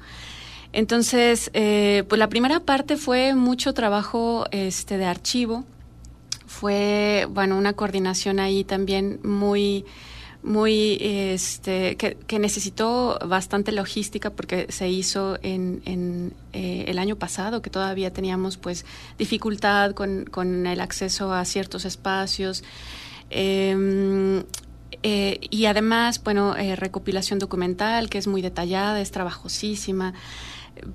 Entonces, 0.76 1.52
eh, 1.54 2.04
pues 2.10 2.20
la 2.20 2.28
primera 2.28 2.60
parte 2.60 2.98
fue 2.98 3.34
mucho 3.34 3.74
trabajo 3.74 4.46
este, 4.52 4.98
de 4.98 5.06
archivo, 5.06 5.64
fue, 6.46 7.28
bueno, 7.30 7.58
una 7.58 7.74
coordinación 7.74 8.40
ahí 8.40 8.64
también 8.64 9.20
muy 9.24 9.86
muy 10.46 10.98
este 11.02 11.98
que, 11.98 12.40
necesitó 12.40 13.18
bastante 13.26 13.72
logística 13.72 14.30
porque 14.30 14.68
se 14.70 14.88
hizo 14.88 15.40
en, 15.42 15.82
en 15.86 16.34
eh, 16.54 16.86
el 16.88 17.00
año 17.00 17.16
pasado 17.16 17.64
que 17.64 17.72
todavía 17.72 18.14
teníamos 18.14 18.58
pues 18.58 18.86
dificultad 19.18 19.94
con, 19.94 20.26
con 20.26 20.68
el 20.68 20.82
acceso 20.82 21.34
a 21.34 21.44
ciertos 21.46 21.84
espacios. 21.86 22.64
Em, 23.32 24.44
eh, 25.02 25.40
y 25.50 25.66
además 25.66 26.24
bueno 26.24 26.54
recopilación 26.54 27.40
documental 27.40 28.08
que 28.10 28.20
es 28.20 28.28
muy 28.28 28.44
detallada 28.44 29.02
es 29.02 29.10
trabajosísima 29.10 30.14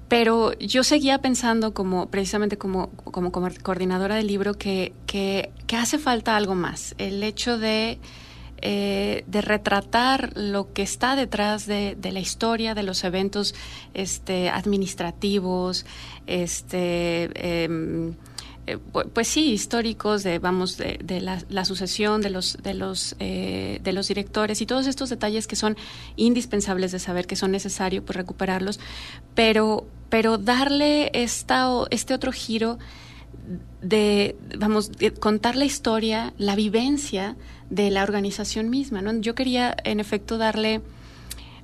pero 0.08 0.52
yo 0.58 0.84
seguía 0.84 1.18
pensando 1.18 1.74
como 1.74 2.10
precisamente 2.10 2.58
como, 2.58 2.90
como, 2.90 3.32
coordinadora 3.32 4.16
del 4.16 4.26
libro 4.26 4.54
que, 4.54 4.92
que, 5.06 5.50
hace 5.76 5.98
falta 5.98 6.36
algo 6.36 6.54
más. 6.54 6.94
El 6.98 7.22
hecho 7.22 7.58
de, 7.58 7.98
eh, 8.60 9.24
de 9.26 9.40
retratar 9.40 10.32
lo 10.36 10.72
que 10.72 10.82
está 10.82 11.16
detrás 11.16 11.66
de, 11.66 11.96
de, 11.98 12.12
la 12.12 12.20
historia, 12.20 12.74
de 12.74 12.82
los 12.82 13.04
eventos 13.04 13.54
este, 13.94 14.50
administrativos, 14.50 15.86
este, 16.26 17.30
eh, 17.34 18.12
eh, 18.66 18.78
pues 19.12 19.28
sí, 19.28 19.52
históricos 19.52 20.22
de, 20.22 20.38
vamos, 20.38 20.76
de, 20.76 21.20
la, 21.20 21.64
sucesión 21.64 22.20
de 22.20 22.30
los, 22.30 22.58
de, 22.62 22.74
los, 22.74 23.16
eh, 23.18 23.80
de 23.82 23.92
los 23.92 24.08
directores 24.08 24.60
y 24.60 24.66
todos 24.66 24.86
estos 24.86 25.08
detalles 25.08 25.46
que 25.46 25.56
son 25.56 25.76
indispensables 26.16 26.92
de 26.92 26.98
saber, 26.98 27.26
que 27.26 27.36
son 27.36 27.50
necesarios 27.52 28.04
pues, 28.04 28.16
recuperarlos, 28.16 28.78
pero, 29.34 29.86
pero 30.08 30.38
darle 30.38 31.10
esta, 31.14 31.68
este 31.90 32.14
otro 32.14 32.32
giro 32.32 32.78
de, 33.80 34.36
vamos, 34.58 34.92
contar 35.18 35.56
la 35.56 35.64
historia, 35.64 36.34
la 36.38 36.54
vivencia 36.54 37.36
de 37.70 37.90
la 37.90 38.02
organización 38.02 38.68
misma, 38.68 39.00
¿no? 39.02 39.12
Yo 39.20 39.34
quería, 39.34 39.74
en 39.84 40.00
efecto, 40.00 40.38
darle 40.38 40.82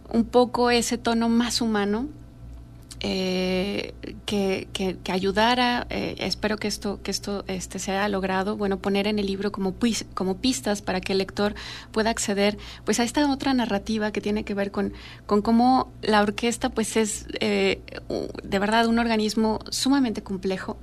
un 0.09 0.25
poco 0.25 0.71
ese 0.71 0.99
tono 0.99 1.29
más 1.29 1.61
humano 1.61 2.09
eh, 3.09 3.95
que, 4.25 4.67
que, 4.73 5.13
ayudara, 5.13 5.87
eh, 5.91 6.17
espero 6.19 6.57
que 6.57 6.67
esto, 6.67 7.01
que 7.05 7.13
esto 7.13 7.45
este, 7.47 7.79
se 7.79 7.93
logrado, 8.09 8.57
bueno, 8.57 8.81
poner 8.81 9.07
en 9.07 9.21
el 9.21 9.27
libro 9.27 9.53
como, 9.53 9.77
como 10.15 10.39
pistas 10.39 10.83
para 10.83 11.01
que 11.01 11.13
el 11.13 11.19
lector 11.19 11.55
pueda 11.93 12.11
acceder 12.11 12.59
pues 12.85 12.99
a 12.99 13.05
esta 13.05 13.31
otra 13.31 13.55
narrativa 13.55 14.11
que 14.11 14.21
tiene 14.21 14.43
que 14.43 14.55
ver 14.55 14.73
con, 14.73 14.93
con 15.25 15.41
cómo 15.41 15.93
la 16.03 16.21
orquesta 16.21 16.71
pues 16.71 16.97
es 16.97 17.27
eh, 17.39 17.81
de 18.43 18.59
verdad 18.59 18.89
un 18.89 18.99
organismo 18.99 19.61
sumamente 19.71 20.25
complejo 20.25 20.77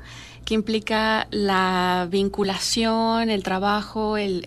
que 0.45 0.53
implica 0.53 1.27
la 1.32 2.08
vinculación, 2.10 3.29
el 3.29 3.43
trabajo, 3.43 4.17
el, 4.17 4.41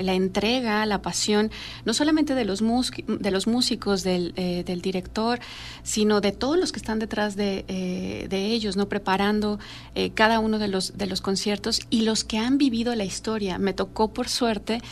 la 0.00 0.14
entrega, 0.14 0.86
la 0.86 1.02
pasión, 1.02 1.50
no 1.84 1.92
solamente 1.92 2.34
de 2.34 2.44
los, 2.44 2.60
de 2.60 3.30
los 3.30 3.46
músicos, 3.46 4.02
del, 4.02 4.32
eh, 4.36 4.62
del, 4.64 4.80
director, 4.80 5.40
sino 5.82 6.20
de 6.20 6.32
todos 6.32 6.58
los 6.58 6.72
que 6.72 6.78
están 6.78 6.98
detrás 6.98 7.36
de, 7.36 7.64
eh, 7.68 8.26
de 8.28 8.46
ellos, 8.46 8.76
no 8.76 8.88
preparando 8.88 9.58
eh, 9.94 10.10
cada 10.10 10.38
uno 10.38 10.58
de 10.58 10.68
los, 10.68 10.96
de 10.96 11.06
los 11.06 11.20
conciertos 11.20 11.80
y 11.90 12.02
los 12.02 12.24
que 12.24 12.38
han 12.38 12.58
vivido 12.58 12.94
la 12.94 13.04
historia. 13.04 13.58
Me 13.58 13.72
tocó, 13.72 14.12
por 14.12 14.28
suerte, 14.28 14.82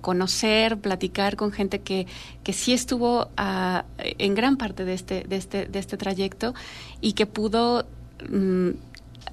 conocer, 0.00 0.78
platicar 0.78 1.36
con 1.36 1.52
gente 1.52 1.80
que, 1.80 2.06
que 2.42 2.52
sí 2.52 2.72
estuvo 2.72 3.28
ah, 3.36 3.84
en 3.98 4.34
gran 4.34 4.56
parte 4.56 4.84
de 4.84 4.94
este, 4.94 5.22
de, 5.22 5.36
este, 5.36 5.66
de 5.66 5.78
este 5.78 5.96
trayecto 5.96 6.52
y 7.00 7.12
que 7.12 7.26
pudo 7.26 7.86
Mm, 8.28 8.70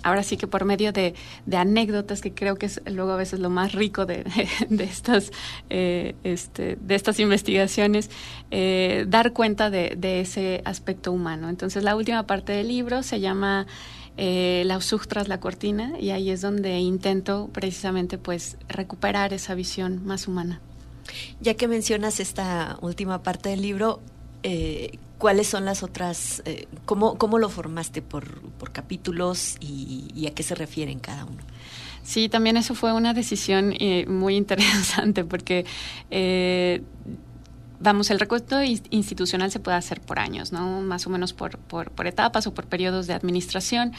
ahora 0.04 0.22
sí 0.24 0.38
que 0.38 0.48
por 0.48 0.66
medio 0.66 0.92
de, 0.92 1.16
anécdotas, 1.52 2.22
que 2.22 2.34
creo 2.34 2.56
que 2.56 2.68
es 2.68 2.82
luego 2.86 3.12
a 3.12 3.16
veces 3.16 3.40
lo 3.40 3.50
más 3.50 3.72
rico 3.72 4.06
de, 4.06 4.24
estas, 4.80 5.32
eh, 5.70 6.16
este, 6.24 6.78
de 6.80 6.96
estas 6.96 7.20
investigaciones, 7.20 8.12
eh, 8.52 9.06
dar 9.08 9.34
cuenta 9.34 9.70
de, 9.70 10.22
ese 10.22 10.62
aspecto 10.66 11.12
humano. 11.12 11.50
Entonces, 11.50 11.84
la 11.84 11.96
última 11.96 12.28
parte 12.28 12.52
del 12.54 12.68
libro 12.68 13.02
se 13.04 13.20
llama 13.20 13.66
eh, 14.18 14.64
La 14.66 14.78
usug 14.78 15.08
tras 15.08 15.28
la 15.28 15.40
cortina 15.40 15.94
y 16.00 16.12
ahí 16.12 16.30
es 16.30 16.42
donde 16.42 16.78
intento 16.80 17.50
precisamente 17.52 18.18
pues 18.18 18.58
recuperar 18.68 19.34
esa 19.34 19.56
visión 19.56 20.06
más 20.06 20.28
humana. 20.28 20.62
Ya 21.42 21.56
que 21.56 21.68
mencionas 21.68 22.20
esta 22.20 22.78
última 22.82 23.24
parte 23.24 23.50
del 23.50 23.62
libro, 23.62 24.02
¿cuáles 25.24 25.48
son 25.48 25.64
las 25.64 25.84
otras, 25.84 26.42
eh, 26.44 26.68
cómo, 26.84 27.18
cómo 27.18 27.40
lo 27.40 27.48
formaste 27.48 28.02
por, 28.02 28.42
por 28.42 28.74
capítulos 28.74 29.56
y, 29.62 30.28
a 30.28 30.32
qué 30.32 30.44
se 30.44 30.54
refieren 30.54 31.00
cada 31.00 31.24
uno? 31.24 31.38
Sí, 32.04 32.28
también 32.28 32.58
eso 32.58 32.76
fue 32.76 32.92
una 32.92 33.14
decisión 33.14 33.74
eh, 33.80 34.06
muy 34.06 34.36
interesante 34.44 35.24
porque 35.24 35.64
vamos, 37.84 38.10
el 38.10 38.20
recuento 38.20 38.64
institucional 38.64 39.52
se 39.52 39.60
puede 39.60 39.78
hacer 39.78 40.02
por 40.02 40.18
años, 40.18 40.52
¿no? 40.52 40.82
Más 40.82 41.06
o 41.06 41.10
menos 41.10 41.34
por, 41.34 41.60
por, 41.60 42.08
etapas 42.08 42.48
o 42.48 42.54
por 42.54 42.66
periodos 42.66 43.08
de 43.08 43.14
administración. 43.14 43.92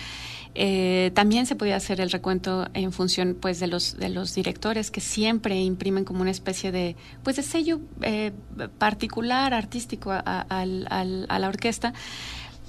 Eh, 0.54 1.10
también 1.14 1.46
se 1.46 1.54
podía 1.54 1.76
hacer 1.76 2.00
el 2.00 2.10
recuento 2.10 2.66
en 2.74 2.92
función, 2.92 3.36
pues, 3.40 3.60
de 3.60 3.66
los 3.66 3.96
de 3.96 4.08
los 4.08 4.34
directores 4.34 4.90
que 4.90 5.00
siempre 5.00 5.60
imprimen 5.60 6.04
como 6.04 6.22
una 6.22 6.30
especie 6.30 6.72
de, 6.72 6.96
pues, 7.22 7.36
de 7.36 7.42
sello 7.42 7.80
eh, 8.02 8.32
particular 8.78 9.52
artístico 9.52 10.10
a, 10.12 10.46
la 10.66 11.48
orquesta, 11.48 11.92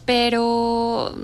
pero 0.06 1.16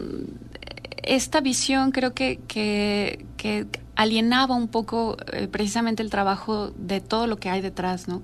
esta 1.04 1.42
visión 1.42 1.92
creo 1.92 2.14
que, 2.14 2.40
que, 2.48 3.68
alienaba 3.96 4.56
un 4.56 4.68
poco 4.68 5.18
eh, 5.32 5.48
precisamente 5.48 6.02
el 6.02 6.10
trabajo 6.10 6.72
de 6.78 7.02
todo 7.02 7.28
lo 7.28 7.38
que 7.38 7.50
hay 7.50 7.62
detrás, 7.62 8.08
¿no? 8.08 8.24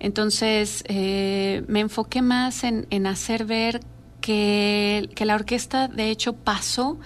Entonces, 0.00 0.84
eh, 0.88 1.64
me 1.68 1.80
enfoqué 1.80 2.22
más 2.22 2.64
en, 2.64 3.06
hacer 3.06 3.44
ver 3.44 3.80
que, 4.20 5.08
la 5.18 5.34
orquesta, 5.34 5.88
de 5.88 6.10
hecho, 6.10 6.34
pasó 6.34 6.98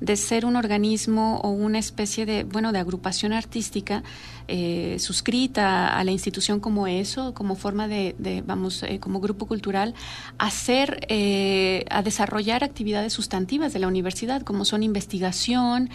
de 0.00 0.16
ser 0.16 0.46
un 0.46 0.56
organismo 0.56 1.40
o 1.42 1.50
una 1.50 1.78
especie 1.78 2.24
de, 2.24 2.44
bueno, 2.44 2.70
de 2.70 2.78
agrupación 2.78 3.32
artística 3.32 4.04
eh, 4.46 4.96
suscrita 5.00 5.98
a 5.98 6.04
la 6.04 6.12
institución 6.12 6.60
como 6.60 6.86
eso, 6.86 7.34
como 7.34 7.56
forma 7.56 7.88
de, 7.88 8.14
vamos, 8.46 8.82
eh, 8.84 9.00
como 9.00 9.20
grupo 9.20 9.46
cultural, 9.46 9.94
hacer, 10.38 11.04
eh, 11.08 11.84
a 11.90 12.02
desarrollar 12.02 12.62
actividades 12.62 13.12
sustantivas 13.12 13.72
de 13.72 13.80
la 13.80 13.88
universidad, 13.88 14.42
como 14.42 14.64
son 14.64 14.82
investigación, 14.82 15.90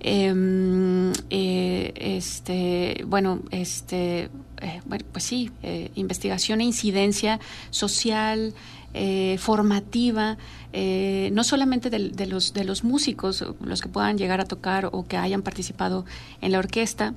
em, 0.00 1.12
este, 1.30 3.04
bueno, 3.06 3.40
este, 3.50 4.28
bueno, 4.86 5.04
pues 5.12 5.24
sí, 5.24 5.50
investigación 5.94 6.60
e 6.60 6.64
incidencia 6.64 7.40
social, 7.70 8.54
eh, 8.98 9.36
formativa, 9.38 10.38
eh, 10.72 11.28
no 11.34 11.44
solamente 11.44 11.90
de, 11.90 12.26
los, 12.26 12.54
de 12.54 12.64
los 12.64 12.82
músicos, 12.82 13.44
los 13.60 13.82
que 13.82 13.90
puedan 13.90 14.16
llegar 14.16 14.40
a 14.40 14.46
tocar 14.46 14.88
o 14.90 15.06
que 15.06 15.18
hayan 15.18 15.42
participado 15.42 16.06
en 16.40 16.52
la 16.52 16.60
orquesta, 16.60 17.12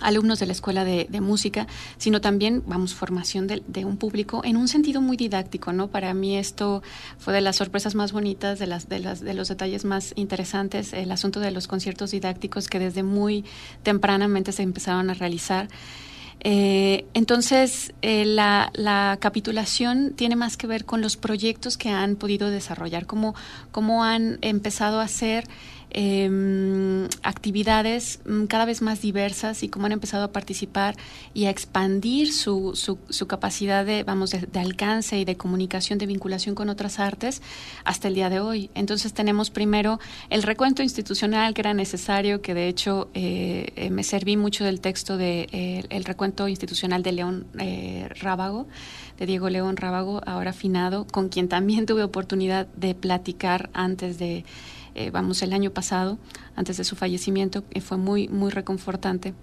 alumnos 0.00 0.40
de 0.40 0.46
la 0.46 0.52
escuela 0.52 0.84
de, 0.84 1.20
música, 1.20 1.68
sino 1.96 2.20
también, 2.20 2.64
vamos, 2.66 2.94
formación 2.94 3.46
de, 3.46 3.84
un 3.84 3.98
público 3.98 4.42
en 4.44 4.56
un 4.56 4.66
sentido 4.66 5.00
muy 5.00 5.16
didáctico, 5.16 5.72
¿no? 5.72 5.86
Para 5.86 6.12
mí 6.12 6.36
esto 6.36 6.82
fue 7.18 7.32
de 7.32 7.40
las 7.40 7.54
sorpresas 7.54 7.94
más 7.94 8.10
bonitas, 8.10 8.58
de, 8.58 8.66
las, 8.66 8.88
de, 8.88 8.98
las, 8.98 9.20
de 9.20 9.34
los 9.34 9.46
detalles 9.48 9.84
más 9.84 10.14
interesantes, 10.16 10.92
el 10.92 11.12
asunto 11.12 11.38
de 11.38 11.52
los 11.52 11.68
conciertos 11.68 12.10
didácticos 12.10 12.66
que 12.66 12.80
desde 12.80 13.04
muy 13.04 13.44
tempranamente 13.84 14.50
se 14.50 14.64
empezaron 14.64 15.08
a 15.08 15.14
realizar. 15.14 15.68
Eh, 16.44 17.04
entonces, 17.14 17.92
eh, 18.02 18.24
la, 18.24 18.70
la, 18.74 19.16
capitulación 19.20 20.12
tiene 20.16 20.34
más 20.34 20.56
que 20.56 20.66
ver 20.66 20.84
con 20.84 21.00
los 21.00 21.16
proyectos 21.16 21.76
que 21.76 21.90
han 21.90 22.16
podido 22.16 22.50
desarrollar, 22.50 23.06
cómo, 23.06 23.36
cómo 23.70 24.02
han 24.02 24.38
empezado 24.40 24.98
a 24.98 25.04
hacer 25.04 25.44
eh, 25.92 27.08
actividades 27.22 28.20
mm, 28.24 28.44
cada 28.44 28.64
vez 28.64 28.82
más 28.82 29.00
diversas 29.00 29.62
y 29.62 29.68
cómo 29.68 29.86
han 29.86 29.92
empezado 29.92 30.24
a 30.24 30.32
participar 30.32 30.96
y 31.34 31.46
a 31.46 31.50
expandir 31.50 32.32
su, 32.32 32.74
su, 32.74 33.26
capacidad 33.26 33.84
de, 33.84 34.02
vamos, 34.02 34.30
de, 34.30 34.60
alcance 34.60 35.18
y 35.18 35.24
de 35.24 35.36
comunicación, 35.36 35.98
de 35.98 36.06
vinculación 36.06 36.54
con 36.54 36.68
otras 36.68 36.98
artes 36.98 37.42
hasta 37.84 38.08
el 38.08 38.14
día 38.14 38.30
de 38.30 38.40
hoy. 38.40 38.70
Entonces 38.74 39.12
tenemos 39.12 39.50
primero 39.50 39.98
el 40.30 40.42
recuento 40.42 40.82
institucional 40.82 41.54
que 41.54 41.60
era 41.60 41.74
necesario, 41.74 42.42
que 42.42 42.54
de 42.54 42.68
hecho 42.68 43.08
eh, 43.14 43.72
eh, 43.76 43.90
me 43.90 44.04
serví 44.04 44.36
mucho 44.36 44.64
del 44.64 44.80
texto 44.80 45.16
de 45.16 45.48
eh, 45.52 45.84
el 45.90 46.04
recuento 46.04 46.48
institucional 46.48 47.02
de 47.02 47.12
León 47.12 47.46
Rábago, 48.20 48.66
de 49.18 49.26
Diego 49.26 49.48
León 49.48 49.76
Rábago, 49.76 50.20
ahora 50.26 50.50
afinado, 50.50 51.06
con 51.06 51.28
quien 51.28 51.48
también 51.48 51.86
tuve 51.86 52.02
oportunidad 52.02 52.66
de 52.76 52.94
platicar 52.94 53.70
antes 53.72 54.18
de 54.18 54.44
eh, 54.94 55.10
vamos, 55.10 55.42
el 55.42 55.52
año 55.52 55.70
pasado, 55.70 56.18
antes 56.56 56.76
de 56.76 56.84
su 56.84 56.96
fallecimiento, 56.96 57.66
que 57.68 57.80
fue 57.80 57.96
muy, 57.96 58.28
muy 58.28 58.50
reconfortante. 58.50 59.34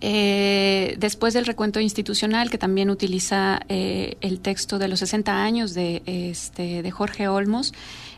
Eh, 0.00 0.96
después 0.98 1.32
del 1.32 1.46
recuento 1.46 1.80
institucional, 1.80 2.50
que 2.50 2.58
también 2.58 2.90
utiliza 2.90 3.60
eh, 3.68 4.16
el 4.20 4.40
texto 4.40 4.78
de 4.78 4.88
los 4.88 4.98
60 4.98 5.42
años 5.42 5.72
de, 5.72 6.02
este, 6.04 6.82
de 6.82 6.90
Jorge 6.90 7.28
Olmos, 7.28 7.72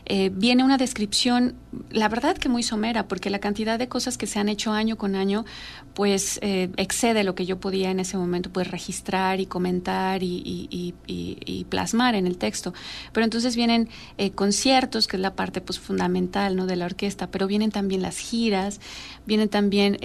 eh, 0.05 0.29
viene 0.33 0.63
una 0.63 0.77
descripción, 0.77 1.55
la 1.89 2.09
verdad 2.09 2.37
que 2.37 2.49
muy 2.49 2.63
somera, 2.63 3.07
porque 3.07 3.29
la 3.29 3.39
cantidad 3.39 3.77
de 3.77 3.87
cosas 3.87 4.17
que 4.17 4.25
se 4.25 4.39
han 4.39 4.49
hecho 4.49 4.71
año 4.71 4.97
con 4.97 5.15
año, 5.15 5.45
pues 5.97 6.37
eh, 6.43 6.69
excede 6.77 7.23
lo 7.23 7.33
que 7.33 7.47
yo 7.47 7.59
podía 7.59 7.89
en 7.89 7.99
ese 7.99 8.19
momento 8.19 8.51
pues 8.51 8.69
registrar 8.69 9.39
y 9.39 9.47
comentar 9.47 10.21
y, 10.21 10.93
plasmar 11.69 12.13
en 12.13 12.27
el 12.27 12.37
texto. 12.37 12.71
Pero 13.13 13.23
entonces 13.23 13.55
vienen 13.55 13.89
eh, 14.19 14.29
conciertos, 14.29 15.07
que 15.07 15.15
es 15.15 15.21
la 15.21 15.33
parte 15.33 15.59
pues 15.59 15.79
fundamental 15.79 16.55
¿no? 16.55 16.67
de 16.67 16.75
la 16.75 16.85
orquesta, 16.85 17.31
pero 17.31 17.47
vienen 17.47 17.71
también 17.71 18.03
las 18.03 18.19
giras, 18.19 18.79
vienen 19.25 19.49
también 19.49 19.97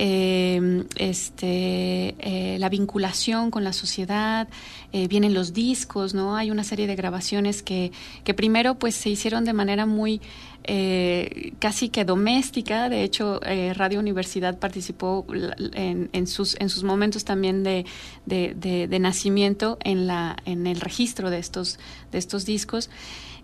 este, 0.96 2.14
la 2.59 2.70
vinculación 2.70 3.50
con 3.50 3.62
la 3.62 3.74
sociedad, 3.74 4.48
vienen 4.92 5.35
los 5.35 5.52
discos, 5.52 6.14
¿no? 6.14 6.37
Hay 6.37 6.50
una 6.50 6.64
serie 6.64 6.87
de 6.87 6.96
grabaciones 6.96 7.62
que, 7.62 7.92
que 8.24 8.33
primero 8.33 8.78
pues 8.78 8.94
se 8.94 9.11
hicieron 9.11 9.44
de 9.44 9.52
manera 9.52 9.85
muy 9.85 10.22
eh, 10.64 11.53
casi 11.59 11.88
que 11.88 12.05
doméstica. 12.05 12.88
De 12.88 13.03
hecho, 13.03 13.40
eh, 13.44 13.75
Radio 13.75 13.98
Universidad 14.01 14.59
participó 14.59 15.27
en, 15.75 16.27
sus, 16.27 16.57
en 16.61 16.68
sus 16.68 16.85
momentos 16.85 17.25
también 17.25 17.62
de, 17.62 17.85
de, 18.27 18.98
nacimiento 19.01 19.79
en, 19.83 20.07
la, 20.07 20.37
en 20.44 20.66
el 20.66 20.81
registro 20.81 21.31
de 21.31 21.38
estos, 21.38 21.79
de 22.11 22.18
estos 22.18 22.44
discos. 22.44 22.90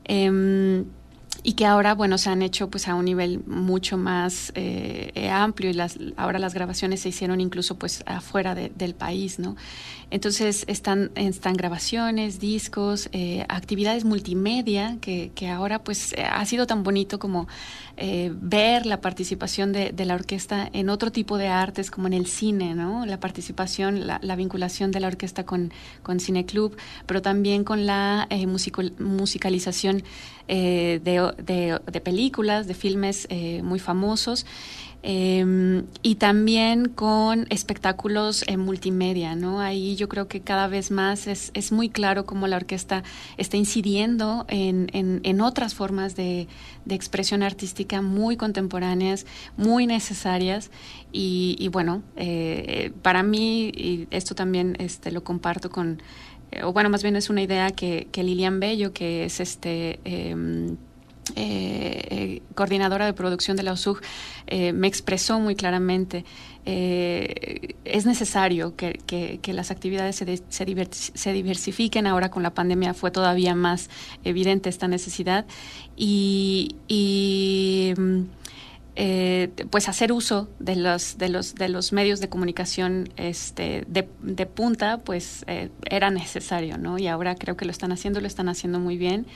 Em, 0.05 0.85
y 1.43 1.53
que 1.53 1.67
ahora, 1.67 1.95
bueno, 1.95 2.19
se 2.19 2.31
han 2.31 2.43
hecho 2.43 2.69
pues 2.69 2.89
a 2.89 2.95
un 2.95 3.05
nivel 3.05 3.45
mucho 3.47 3.97
más 3.97 4.51
eh, 4.55 5.31
amplio 5.33 5.71
y 5.71 5.73
las, 5.73 5.99
ahora 6.17 6.39
las 6.39 6.53
grabaciones 6.53 7.01
se 7.01 7.11
hicieron 7.11 7.41
incluso 7.41 7.79
pues 7.79 8.03
afuera 8.07 8.55
del 8.55 8.95
país, 8.95 9.39
¿no? 9.39 9.57
Entonces 10.11 10.65
están, 10.69 11.11
están 11.17 11.55
grabaciones, 11.55 12.41
discos, 12.41 13.11
eh, 13.13 13.45
actividades 13.49 14.05
multimedia, 14.05 14.97
que, 15.03 15.31
que, 15.35 15.49
ahora 15.49 15.85
pues 15.85 16.15
ha 16.19 16.45
sido 16.47 16.67
tan 16.67 16.83
bonito 16.83 17.19
como 17.19 17.47
eh, 17.99 18.33
ver 18.35 18.87
la 18.87 19.03
participación 19.03 19.73
de, 19.73 19.93
de, 19.93 20.05
la 20.07 20.15
orquesta 20.15 20.71
en 20.73 20.89
otro 20.89 21.13
tipo 21.13 21.37
de 21.37 21.49
artes, 21.49 21.91
como 21.91 22.07
en 22.07 22.15
el 22.15 22.27
cine, 22.27 22.75
¿no? 22.75 23.05
La 23.05 23.21
participación, 23.21 24.07
la, 24.07 24.19
la 24.23 24.35
vinculación 24.35 24.93
de 24.93 25.01
la 25.01 25.09
orquesta 25.09 25.45
con, 25.45 25.73
con 26.03 26.21
Cineclub, 26.21 26.77
pero 27.05 27.21
también 27.21 27.65
con 27.65 27.85
la 27.85 28.27
eh, 28.31 28.47
musicalización 28.47 30.03
de, 30.49 31.01
de, 31.05 31.79
de, 31.93 32.01
películas, 32.01 32.67
de 32.67 32.73
filmes 32.73 33.29
muy 33.63 33.79
famosos. 33.79 34.47
Em, 35.05 35.87
y 36.03 36.17
también 36.17 36.89
con 36.89 37.47
espectáculos 37.51 38.43
en 38.49 38.59
multimedia, 38.59 39.37
¿no? 39.37 39.61
Ahí 39.61 39.95
yo 39.95 40.09
creo 40.09 40.27
que 40.27 40.41
cada 40.41 40.67
vez 40.67 40.91
más 40.91 41.29
es, 41.29 41.53
es 41.55 41.71
muy 41.71 41.89
claro 41.89 42.27
cómo 42.27 42.49
la 42.49 42.57
orquesta 42.57 43.05
está 43.37 43.57
incidiendo 43.57 44.45
en, 44.49 44.91
en, 44.93 45.41
otras 45.41 45.75
formas 45.75 46.17
de, 46.17 46.49
de, 46.85 46.95
expresión 46.97 47.45
artística 47.45 48.03
muy 48.03 48.37
contemporáneas, 48.37 49.25
muy 49.57 49.87
necesarias 49.87 50.73
y, 51.13 51.69
bueno, 51.73 52.03
eh, 52.17 52.91
para 53.03 53.23
mí, 53.23 53.69
y 53.69 54.09
esto 54.11 54.35
también 54.35 54.77
este, 54.81 55.13
lo 55.13 55.23
comparto 55.23 55.71
con, 55.71 56.03
eh, 56.51 56.65
o 56.65 56.73
bueno, 56.73 56.91
más 56.91 57.05
bien 57.05 57.15
es 57.15 57.31
una 57.31 57.43
idea 57.43 57.71
que, 57.71 58.09
que 58.11 58.25
Lilian 58.25 58.59
Bello, 58.59 58.93
que 58.93 59.25
es 59.25 59.39
este... 59.39 60.01
Em, 61.37 61.99
eh, 62.11 62.43
coordinadora 62.55 63.07
de 63.07 63.13
producción 63.13 63.57
de 63.57 63.63
la 63.63 63.73
OSUG, 63.73 64.01
eh, 64.47 64.73
me 64.73 64.87
expresó 64.89 65.39
muy 65.41 65.55
claramente, 65.55 66.25
eh, 66.65 67.75
es 67.85 68.07
necesario 68.07 68.75
que, 68.77 69.41
las 69.47 69.71
actividades 69.71 70.17
se, 70.49 71.33
diversifiquen, 71.33 72.07
ahora 72.07 72.31
con 72.31 72.43
la 72.43 72.51
pandemia 72.51 72.95
fue 72.95 73.11
todavía 73.11 73.55
más 73.55 73.89
evidente 74.25 74.69
esta 74.69 74.89
necesidad, 74.89 75.47
y, 75.97 76.75
mm, 77.97 78.23
pues 79.71 79.89
hacer 79.89 80.11
uso 80.11 80.49
de 80.59 80.75
los, 80.75 81.19
de 81.19 81.29
los, 81.29 81.55
de 81.55 81.69
los 81.69 81.93
medios 81.93 82.19
de 82.21 82.29
comunicación 82.29 83.11
este, 83.17 83.85
de, 83.87 84.09
de 84.23 84.47
punta, 84.47 84.99
pues 84.99 85.45
era 85.89 86.11
necesario, 86.11 86.79
¿no? 86.79 86.99
Y 86.99 87.07
ahora 87.07 87.37
creo 87.37 87.57
que 87.57 87.65
lo 87.65 87.71
están 87.71 87.93
haciendo, 87.93 88.21
lo 88.21 88.27
están 88.27 88.49
haciendo 88.49 88.81
muy 88.81 88.99
bien 88.99 89.27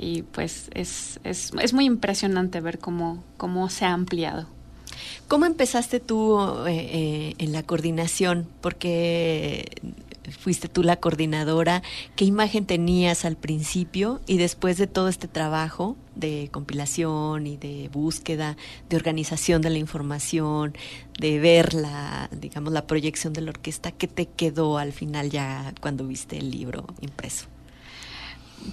y 0.00 0.22
pues 0.22 0.70
es, 0.74 1.20
es, 1.24 1.52
es 1.60 1.72
muy 1.72 1.84
impresionante 1.84 2.60
ver 2.60 2.78
cómo, 2.78 3.22
cómo 3.36 3.68
se 3.68 3.84
ha 3.84 3.92
ampliado. 3.92 4.46
¿Cómo 5.28 5.46
empezaste 5.46 6.00
tú 6.00 6.40
eh, 6.66 6.70
eh, 6.70 7.34
en 7.38 7.52
la 7.52 7.62
coordinación? 7.62 8.48
Porque 8.60 9.64
fuiste 10.38 10.68
tú 10.68 10.82
la 10.82 10.96
coordinadora. 10.96 11.82
¿Qué 12.16 12.24
imagen 12.24 12.66
tenías 12.66 13.24
al 13.24 13.36
principio 13.36 14.20
y 14.26 14.38
después 14.38 14.78
de 14.78 14.86
todo 14.86 15.08
este 15.08 15.28
trabajo 15.28 15.96
de 16.14 16.48
compilación 16.50 17.46
y 17.46 17.56
de 17.56 17.88
búsqueda, 17.92 18.56
de 18.88 18.96
organización 18.96 19.62
de 19.62 19.70
la 19.70 19.78
información, 19.78 20.74
de 21.18 21.38
ver 21.38 21.74
la, 21.74 22.28
digamos, 22.32 22.72
la 22.72 22.86
proyección 22.86 23.32
de 23.32 23.42
la 23.42 23.50
orquesta, 23.50 23.92
qué 23.92 24.08
te 24.08 24.26
quedó 24.26 24.78
al 24.78 24.92
final 24.92 25.30
ya 25.30 25.72
cuando 25.80 26.06
viste 26.06 26.38
el 26.38 26.50
libro 26.50 26.86
impreso? 27.00 27.46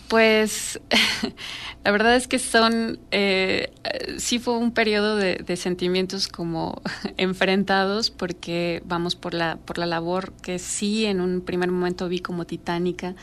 Pues 0.08 0.80
la 1.84 1.92
verdad 1.92 2.16
es 2.16 2.28
que 2.28 2.40
son, 2.40 3.00
eh, 3.12 3.72
sí 4.18 4.40
fue 4.40 4.58
un 4.58 4.72
periodo 4.72 5.16
de, 5.16 5.56
sentimientos 5.56 6.28
como 6.28 6.82
enfrentados 7.18 8.12
porque 8.12 8.82
vamos 8.86 9.16
por 9.16 9.34
la, 9.34 9.58
por 9.58 9.78
la 9.78 9.86
labor 9.86 10.34
que 10.42 10.60
sí 10.60 11.06
en 11.06 11.22
un 11.22 11.42
primer 11.42 11.72
momento 11.72 12.10
vi 12.10 12.20
como 12.20 12.46
titánica 12.46 13.16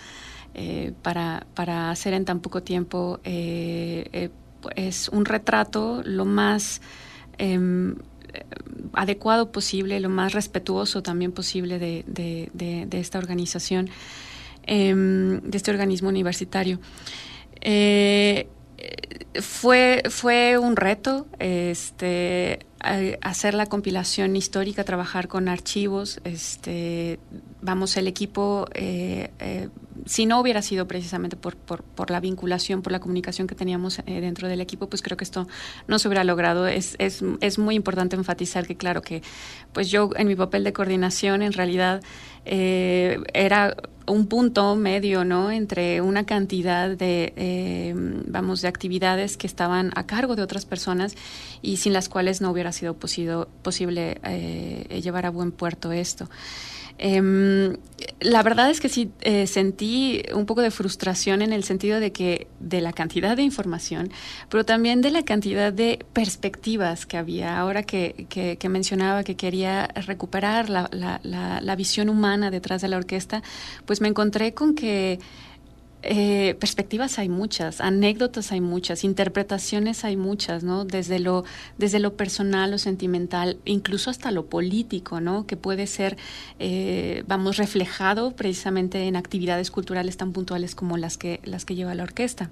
eh, 0.55 0.93
para, 1.03 1.47
para 1.55 1.91
hacer 1.91 2.15
en 2.15 2.25
tan 2.25 2.41
poco 2.41 2.63
tiempo 2.63 3.21
eh, 3.25 4.31
pues 4.61 5.09
un 5.09 5.25
retrato 5.27 6.03
lo 6.05 6.25
más 6.25 6.81
em, 7.37 7.97
adecuado 8.95 9.53
posible, 9.53 10.01
lo 10.01 10.09
más 10.09 10.33
respetuoso 10.33 11.03
también 11.03 11.33
posible 11.33 11.79
de, 11.79 12.05
de 12.07 12.99
esta 12.99 13.19
organización. 13.19 13.91
Em, 14.67 15.41
de 15.41 15.57
este 15.57 15.71
organismo 15.71 16.09
universitario. 16.09 16.81
Eh, 17.61 18.49
fue, 19.41 20.03
fue 20.09 20.59
un 20.59 20.77
reto 20.77 21.27
este, 21.39 22.61
hacer 23.23 23.55
la 23.55 23.67
compilación 23.67 24.37
histórica, 24.37 24.85
trabajar 24.85 25.29
con 25.29 25.49
archivos. 25.49 26.21
Este, 26.25 27.19
vamos, 27.63 27.97
el 27.97 28.07
equipo, 28.07 28.67
eh, 28.75 29.31
eh, 29.39 29.69
si 30.07 30.27
no 30.27 30.41
hubiera 30.41 30.61
sido 30.61 30.87
precisamente 30.87 31.37
por, 31.37 31.57
por, 31.57 32.11
la 32.11 32.21
vinculación, 32.21 32.83
por 32.83 32.93
la 32.93 33.01
comunicación 33.01 33.47
que 33.47 33.55
teníamos 33.55 34.01
eh, 34.01 34.21
dentro 34.21 34.49
del 34.49 34.61
equipo, 34.61 34.89
pues 34.89 35.03
creo 35.03 35.17
que 35.17 35.25
esto 35.25 35.49
no 35.89 35.99
se 35.99 36.09
hubiera 36.09 36.25
logrado. 36.25 36.67
Es, 36.67 36.97
es, 36.99 37.23
es 37.41 37.59
muy 37.59 37.75
importante 37.75 38.17
enfatizar 38.17 38.67
que, 38.67 38.77
claro, 38.77 39.03
que 39.03 39.23
pues 39.73 39.91
yo 39.91 40.11
en 40.17 40.29
mi 40.29 40.37
papel 40.37 40.65
de 40.65 40.73
coordinación, 40.73 41.43
en 41.43 41.53
realidad, 41.53 42.03
eh, 42.45 43.19
era 43.33 43.75
un 44.07 44.27
punto 44.27 44.77
medio, 44.77 45.25
¿no? 45.25 45.51
Entre 45.51 46.03
una 46.03 46.27
cantidad 46.27 46.91
de, 46.91 47.33
eh, 47.37 47.95
vamos, 48.27 48.61
de 48.61 48.69
actividades 48.69 49.39
que 49.39 49.47
estaban 49.47 49.93
a 49.95 50.07
cargo 50.07 50.37
de 50.37 50.43
otras 50.43 50.67
personas 50.67 51.15
y 51.63 51.79
sin 51.79 51.95
las 51.95 52.11
cuales 52.11 52.43
no 52.43 52.51
hubiera 52.51 52.73
sido 52.75 53.49
posible 53.63 54.21
eh, 54.25 55.01
llevar 55.03 55.27
a 55.27 55.31
buen 55.31 55.53
puerto 55.53 55.93
esto. 55.93 56.29
Eh, 56.99 57.77
la 58.21 58.43
verdad 58.43 58.71
es 58.71 58.81
que 58.81 58.89
sí 58.89 59.11
eh, 59.21 59.47
sentí 59.47 60.23
un 60.33 60.47
poco 60.47 60.63
de 60.63 60.71
frustración 60.71 61.43
en 61.43 61.53
el 61.53 61.65
sentido 61.65 61.99
de 61.99 62.13
que 62.13 62.47
de 62.61 62.81
la 62.81 62.93
cantidad 62.93 63.37
de 63.37 63.43
información, 63.43 64.11
pero 64.49 64.65
también 64.65 65.01
de 65.01 65.11
la 65.11 65.25
cantidad 65.25 65.73
de 65.73 66.05
perspectivas 66.13 67.05
que 67.05 67.17
había. 67.17 67.59
Ahora 67.59 67.83
que, 67.83 68.27
que, 68.29 68.69
mencionaba 68.69 69.25
que 69.25 69.37
quería 69.37 69.89
recuperar 70.07 70.71
la, 70.71 70.89
la, 70.93 71.21
la 71.61 71.77
visión 71.77 72.09
humana 72.09 72.51
detrás 72.51 72.81
de 72.81 72.89
la 72.89 72.97
orquesta, 72.97 73.43
pues 73.87 74.01
me 74.01 74.09
encontré 74.09 74.55
con 74.55 74.75
que 74.75 75.19
eh, 76.05 76.55
perspectivas 76.61 77.19
hay 77.19 77.29
muchas, 77.29 77.81
anécdotas 77.81 78.53
hay 78.53 78.61
muchas, 78.61 79.05
interpretaciones 79.05 80.05
hay 80.05 80.17
muchas, 80.17 80.63
¿no? 80.63 80.85
Desde 80.85 81.19
lo, 81.19 81.45
desde 81.79 81.99
lo 81.99 82.15
personal, 82.15 82.71
lo 82.71 82.79
sentimental, 82.79 83.59
incluso 83.65 84.11
hasta 84.11 84.31
lo 84.31 84.47
político, 84.47 85.21
¿no? 85.21 85.47
Que 85.47 85.57
puede 85.57 85.87
ser, 85.87 86.17
eh, 86.59 87.25
vamos, 87.27 87.57
reflejado 87.57 88.33
precisamente 88.33 89.05
en 89.05 89.17
actividades 89.17 89.71
culturales 89.71 90.17
tan 90.17 90.33
puntuales 90.33 90.75
como 90.75 90.97
las 90.97 91.17
que, 91.17 91.41
las 91.45 91.65
que 91.65 91.75
lleva 91.75 91.95
la 91.95 92.03
orquesta. 92.03 92.51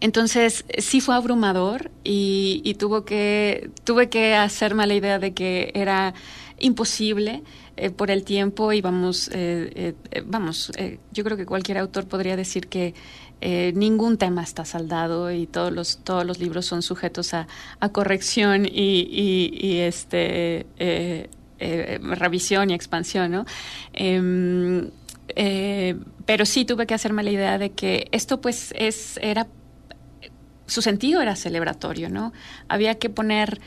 Entonces, 0.00 0.64
sí 0.78 1.00
fue 1.00 1.14
abrumador 1.14 1.90
y, 2.04 2.62
y 2.64 2.74
tuvo 2.74 3.04
que, 3.04 3.70
tuve 3.84 4.08
que 4.08 4.34
hacerme 4.34 4.86
la 4.86 4.94
idea 4.94 5.18
de 5.18 5.32
que 5.32 5.72
era 5.74 6.14
imposible 6.60 7.42
eh, 7.76 7.90
por 7.90 8.10
el 8.10 8.24
tiempo 8.24 8.72
y 8.72 8.80
vamos, 8.80 9.28
eh, 9.32 9.94
eh, 10.10 10.22
vamos, 10.24 10.70
yo 11.12 11.24
creo 11.24 11.36
que 11.36 11.46
cualquier 11.46 11.78
autor 11.78 12.06
podría 12.06 12.36
decir 12.36 12.68
que 12.68 12.94
ningún 13.42 14.18
tema 14.18 14.42
está 14.42 14.66
saldado 14.66 15.32
y 15.32 15.46
todos 15.46 15.72
los 15.72 16.00
todos 16.04 16.26
los 16.26 16.38
libros 16.38 16.66
son 16.66 16.82
sujetos 16.82 17.32
a, 17.32 17.46
corrección 17.90 18.66
y, 18.70 19.78
este 19.78 20.66
revisión 21.58 22.70
y 22.70 22.74
expansión, 22.74 23.30
¿no? 23.30 23.46
Em, 23.94 24.90
pero 26.26 26.44
sí 26.44 26.66
tuve 26.66 26.86
que 26.86 26.92
hacerme 26.92 27.22
la 27.22 27.30
idea 27.30 27.56
de 27.56 27.70
que 27.70 28.08
esto 28.12 28.42
pues 28.42 28.74
es 28.76 29.18
era 29.22 29.46
su 30.66 30.82
sentido 30.82 31.22
era 31.22 31.34
celebratorio, 31.34 32.10
¿no? 32.10 32.34
Había 32.68 32.96
que 32.96 33.08
poner 33.08 33.58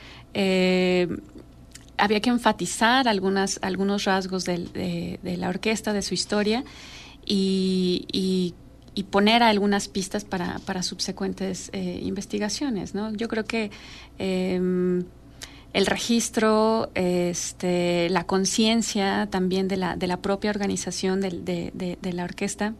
había 2.04 2.20
que 2.20 2.30
enfatizar 2.30 3.08
algunas, 3.08 3.60
algunos 3.62 4.04
rasgos 4.04 4.44
de, 4.44 5.20
la 5.24 5.48
orquesta, 5.48 5.94
de 5.94 6.02
su 6.02 6.14
historia, 6.14 6.66
y, 7.26 8.54
poner 9.10 9.42
algunas 9.42 9.88
pistas 9.88 10.26
para, 10.26 10.84
subsecuentes 10.84 11.70
eh, 11.72 12.02
investigaciones. 12.04 12.94
¿no? 12.94 13.14
Yo 13.14 13.30
creo 13.30 13.46
que 13.46 13.72
em, 14.20 15.06
el 15.72 15.86
registro, 15.86 16.92
este, 16.94 18.10
la 18.10 18.26
conciencia 18.26 19.30
también 19.32 19.70
de 19.70 19.78
la, 19.78 19.96
de 19.96 20.08
la 20.08 20.18
propia 20.18 20.50
organización 20.50 21.22
de, 21.22 22.02
la 22.02 22.24
orquesta, 22.26 22.74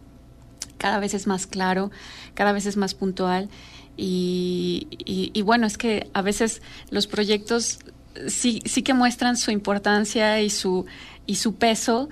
cada 0.78 1.00
vez 1.00 1.14
es 1.14 1.28
más 1.28 1.48
claro, 1.48 1.92
cada 2.34 2.52
vez 2.52 2.66
es 2.66 2.76
más 2.76 2.94
puntual. 2.94 3.48
Y, 3.96 5.42
bueno, 5.46 5.66
es 5.66 5.78
que 5.78 6.10
a 6.14 6.22
veces 6.22 6.62
los 6.90 7.08
proyectos 7.08 7.80
sí, 8.28 8.62
sí 8.66 8.84
que 8.84 8.94
muestran 8.94 9.38
su 9.38 9.52
importancia 9.52 10.42
y 10.42 10.50
su, 10.50 10.86
y 11.26 11.36
su 11.36 11.56
peso 11.56 12.10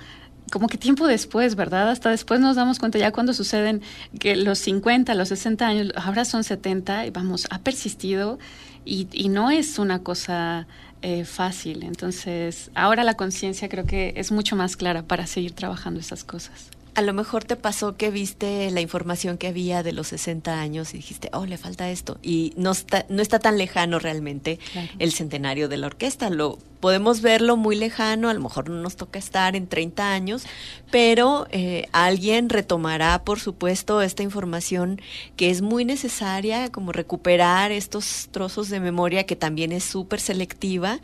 como 0.51 0.67
que 0.67 0.77
tiempo 0.77 1.07
después, 1.07 1.55
¿verdad? 1.55 1.89
Hasta 1.89 2.09
después 2.09 2.39
nos 2.39 2.57
damos 2.57 2.77
cuenta 2.77 2.99
ya 2.99 3.11
cuando 3.11 3.33
suceden 3.33 3.81
que 4.19 4.35
los 4.35 4.59
50, 4.59 5.15
los 5.15 5.29
60 5.29 5.65
años, 5.65 5.93
ahora 5.95 6.25
son 6.25 6.43
70 6.43 7.05
y 7.07 7.09
vamos, 7.09 7.47
ha 7.49 7.59
persistido 7.59 8.37
y, 8.83 9.07
no 9.29 9.49
es 9.49 9.79
una 9.79 9.99
cosa 9.99 10.67
eh, 11.01 11.23
fácil. 11.23 11.83
Entonces, 11.83 12.69
ahora 12.75 13.03
la 13.03 13.15
conciencia 13.15 13.69
creo 13.69 13.85
que 13.85 14.13
es 14.17 14.31
mucho 14.31 14.55
más 14.55 14.75
clara 14.75 15.03
para 15.03 15.25
seguir 15.25 15.53
trabajando 15.53 15.99
esas 15.99 16.23
cosas. 16.23 16.69
A 16.93 17.01
lo 17.01 17.13
mejor 17.13 17.43
te 17.45 17.55
pasó 17.55 17.95
que 17.95 18.11
viste 18.11 18.69
la 18.71 18.81
información 18.81 19.37
que 19.37 19.47
había 19.47 19.81
de 19.83 19.93
los 19.93 20.07
60 20.07 20.59
años 20.59 20.93
y 20.93 20.97
dijiste, 20.97 21.29
oh, 21.33 21.45
le 21.45 21.57
falta 21.57 21.89
esto. 21.89 22.17
Y 22.21 22.53
no 22.57 22.71
está, 22.71 23.05
no 23.07 23.21
está 23.21 23.39
tan 23.39 23.57
lejano 23.57 23.97
realmente 23.99 24.59
el 24.99 25.13
centenario 25.13 25.69
de 25.69 25.77
la 25.77 25.87
orquesta. 25.87 26.29
Lo 26.29 26.57
podemos 26.81 27.21
verlo 27.21 27.55
muy 27.55 27.77
lejano, 27.77 28.27
a 28.29 28.33
lo 28.33 28.41
mejor 28.41 28.69
no 28.69 28.81
nos 28.81 28.97
toca 28.97 29.19
estar 29.19 29.55
en 29.55 29.67
30 29.67 30.11
años, 30.11 30.43
pero 30.91 31.47
eh, 31.51 31.87
alguien 31.93 32.49
retomará, 32.49 33.23
por 33.23 33.39
supuesto, 33.39 34.01
esta 34.01 34.23
información 34.23 35.01
que 35.37 35.49
es 35.49 35.61
muy 35.61 35.85
necesaria, 35.85 36.69
como 36.69 36.91
recuperar 36.91 37.71
estos 37.71 38.27
trozos 38.31 38.69
de 38.69 38.81
memoria 38.81 39.25
que 39.25 39.37
también 39.37 39.71
es 39.71 39.85
súper 39.85 40.19
selectiva, 40.19 40.99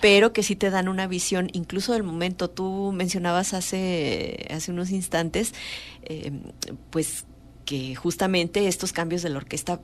pero 0.00 0.32
que 0.32 0.44
sí 0.44 0.54
te 0.54 0.70
dan 0.70 0.88
una 0.88 1.08
visión, 1.08 1.50
incluso 1.52 1.92
del 1.92 2.04
momento. 2.04 2.48
Tú 2.48 2.92
mencionabas 2.94 3.54
hace, 3.54 4.46
hace 4.50 4.70
unos 4.70 4.90
instantes, 4.90 5.52
eh, 6.04 6.30
pues 6.90 7.26
que 7.64 7.94
justamente 7.94 8.68
estos 8.68 8.92
cambios 8.92 9.22
de 9.22 9.30
la 9.30 9.38
orquesta 9.38 9.80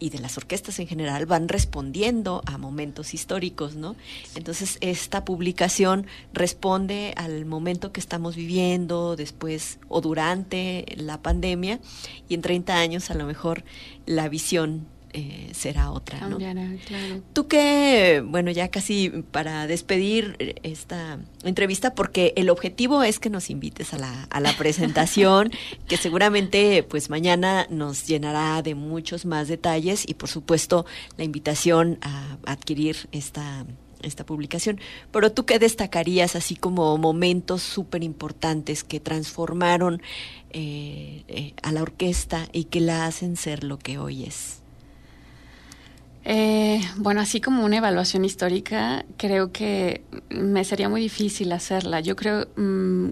y 0.00 0.10
de 0.10 0.18
las 0.18 0.36
orquestas 0.36 0.78
en 0.78 0.86
general 0.86 1.26
van 1.26 1.48
respondiendo 1.48 2.42
a 2.46 2.58
momentos 2.58 3.14
históricos, 3.14 3.74
¿no? 3.74 3.96
Entonces, 4.34 4.78
esta 4.80 5.24
publicación 5.24 6.06
responde 6.32 7.14
al 7.16 7.44
momento 7.46 7.92
que 7.92 8.00
estamos 8.00 8.36
viviendo 8.36 9.16
después 9.16 9.78
o 9.88 10.00
durante 10.00 10.84
la 10.96 11.20
pandemia 11.22 11.80
y 12.28 12.34
en 12.34 12.42
30 12.42 12.76
años 12.76 13.10
a 13.10 13.14
lo 13.14 13.26
mejor 13.26 13.64
la 14.06 14.28
visión 14.28 14.86
eh, 15.18 15.50
será 15.52 15.90
otra. 15.90 16.28
¿no? 16.28 16.38
claro. 16.38 17.22
Tú 17.32 17.48
que, 17.48 18.22
bueno, 18.24 18.52
ya 18.52 18.68
casi 18.68 19.10
para 19.32 19.66
despedir 19.66 20.56
esta 20.62 21.18
entrevista, 21.42 21.94
porque 21.94 22.32
el 22.36 22.50
objetivo 22.50 23.02
es 23.02 23.18
que 23.18 23.28
nos 23.28 23.50
invites 23.50 23.92
a 23.94 23.98
la, 23.98 24.24
a 24.30 24.40
la 24.40 24.56
presentación, 24.56 25.50
que 25.88 25.96
seguramente 25.96 26.84
pues 26.84 27.10
mañana 27.10 27.66
nos 27.68 28.06
llenará 28.06 28.62
de 28.62 28.76
muchos 28.76 29.26
más 29.26 29.48
detalles 29.48 30.08
y 30.08 30.14
por 30.14 30.28
supuesto 30.28 30.86
la 31.16 31.24
invitación 31.24 31.98
a 32.00 32.38
adquirir 32.46 33.08
esta 33.10 33.66
esta 34.00 34.24
publicación. 34.24 34.80
Pero 35.10 35.32
tú 35.32 35.44
qué 35.44 35.58
destacarías 35.58 36.36
así 36.36 36.54
como 36.54 36.96
momentos 36.98 37.62
súper 37.62 38.04
importantes 38.04 38.84
que 38.84 39.00
transformaron 39.00 40.00
eh, 40.50 41.24
eh, 41.28 41.52
a 41.62 41.72
la 41.72 41.82
orquesta 41.82 42.48
y 42.52 42.64
que 42.64 42.80
la 42.80 43.06
hacen 43.06 43.36
ser 43.36 43.64
lo 43.64 43.78
que 43.78 43.98
hoy 43.98 44.24
es. 44.24 44.62
Eh, 46.30 46.82
bueno, 46.96 47.22
así 47.22 47.40
como 47.40 47.64
una 47.64 47.78
evaluación 47.78 48.22
histórica, 48.22 49.06
creo 49.16 49.50
que 49.50 50.02
me 50.28 50.62
sería 50.62 50.90
muy 50.90 51.00
difícil 51.00 51.50
hacerla. 51.52 52.00
Yo 52.00 52.16
creo 52.16 52.46
mm, 52.54 53.06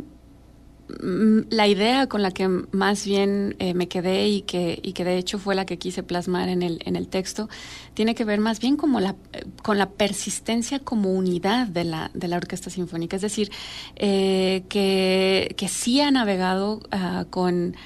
mm, 1.02 1.46
la 1.48 1.66
idea 1.66 2.08
con 2.08 2.20
la 2.20 2.30
que 2.30 2.46
más 2.46 3.06
bien 3.06 3.56
eh, 3.58 3.72
me 3.72 3.88
quedé 3.88 4.28
y 4.28 4.42
que, 4.42 4.78
y 4.82 4.92
que 4.92 5.06
de 5.06 5.16
hecho 5.16 5.38
fue 5.38 5.54
la 5.54 5.64
que 5.64 5.78
quise 5.78 6.02
plasmar 6.02 6.50
en 6.50 6.62
el, 6.62 6.82
en 6.84 6.94
el 6.94 7.08
texto 7.08 7.48
tiene 7.94 8.14
que 8.14 8.26
ver 8.26 8.38
más 8.38 8.60
bien 8.60 8.76
como 8.76 9.00
la, 9.00 9.16
con 9.62 9.78
la 9.78 9.88
persistencia 9.88 10.80
como 10.80 11.10
unidad 11.14 11.68
de 11.68 11.84
la, 11.84 12.10
de 12.12 12.28
la 12.28 12.36
orquesta 12.36 12.68
sinfónica. 12.68 13.16
Es 13.16 13.22
decir, 13.22 13.50
eh, 13.94 14.64
que, 14.68 15.54
que 15.56 15.68
sí 15.68 16.02
ha 16.02 16.10
navegado 16.10 16.82
uh, 16.92 17.24
con 17.30 17.76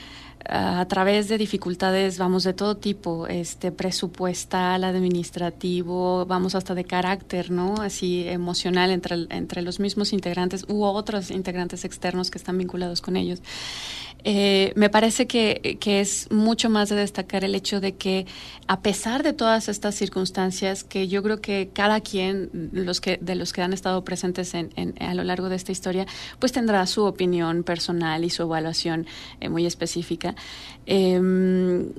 a 0.52 0.84
través 0.86 1.28
de 1.28 1.38
dificultades, 1.38 2.18
vamos, 2.18 2.42
de 2.42 2.52
todo 2.52 2.76
tipo, 2.76 3.28
este, 3.28 3.70
presupuestal, 3.70 4.82
administrativo, 4.82 6.26
vamos 6.26 6.56
hasta 6.56 6.74
de 6.74 6.84
carácter, 6.84 7.52
¿no? 7.52 7.76
Así 7.76 8.26
emocional 8.26 8.90
entre, 8.90 9.26
entre 9.30 9.62
los 9.62 9.78
mismos 9.78 10.12
integrantes 10.12 10.64
u 10.68 10.82
otros 10.82 11.30
integrantes 11.30 11.84
externos 11.84 12.32
que 12.32 12.38
están 12.38 12.58
vinculados 12.58 13.00
con 13.00 13.16
ellos. 13.16 13.40
Eh, 14.24 14.72
me 14.76 14.90
parece 14.90 15.26
que, 15.26 15.78
que, 15.80 16.00
es 16.00 16.30
mucho 16.30 16.68
más 16.70 16.88
de 16.88 16.96
destacar 16.96 17.44
el 17.44 17.54
hecho 17.54 17.80
de 17.80 17.96
que 17.96 18.26
a 18.66 18.80
pesar 18.80 19.22
de 19.22 19.32
todas 19.32 19.68
estas 19.68 19.94
circunstancias, 19.94 20.84
que 20.84 21.08
yo 21.08 21.22
creo 21.22 21.40
que 21.40 21.70
cada 21.72 22.00
quien 22.00 22.50
los 22.72 23.00
que, 23.00 23.18
de 23.20 23.34
los 23.34 23.52
que 23.52 23.62
han 23.62 23.72
estado 23.72 24.04
presentes 24.04 24.54
en, 24.54 24.94
a 25.00 25.14
lo 25.14 25.24
largo 25.24 25.48
de 25.48 25.56
esta 25.56 25.72
historia, 25.72 26.06
pues 26.38 26.52
tendrá 26.52 26.86
su 26.86 27.04
opinión 27.04 27.62
personal 27.62 28.24
y 28.24 28.30
su 28.30 28.42
evaluación 28.42 29.06
eh, 29.40 29.48
muy 29.48 29.66
específica. 29.66 30.34
Em, 30.86 31.92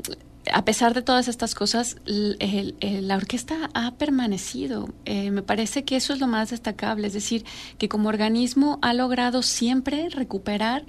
a 0.52 0.66
pesar 0.66 0.94
de 0.94 1.02
todas 1.02 1.28
estas 1.28 1.54
cosas, 1.54 1.98
la 2.06 3.16
orquesta 3.16 3.70
ha 3.74 3.92
permanecido. 3.92 4.90
Eh, 5.06 5.30
me 5.30 5.44
parece 5.44 5.84
que 5.84 5.96
eso 5.96 6.14
es 6.14 6.20
lo 6.20 6.28
más 6.28 6.50
destacable, 6.50 7.08
es 7.08 7.14
decir, 7.14 7.46
que 7.78 7.88
como 7.88 8.10
organismo 8.10 8.80
ha 8.82 8.94
logrado 8.94 9.44
siempre 9.44 10.10
recuperar 10.10 10.84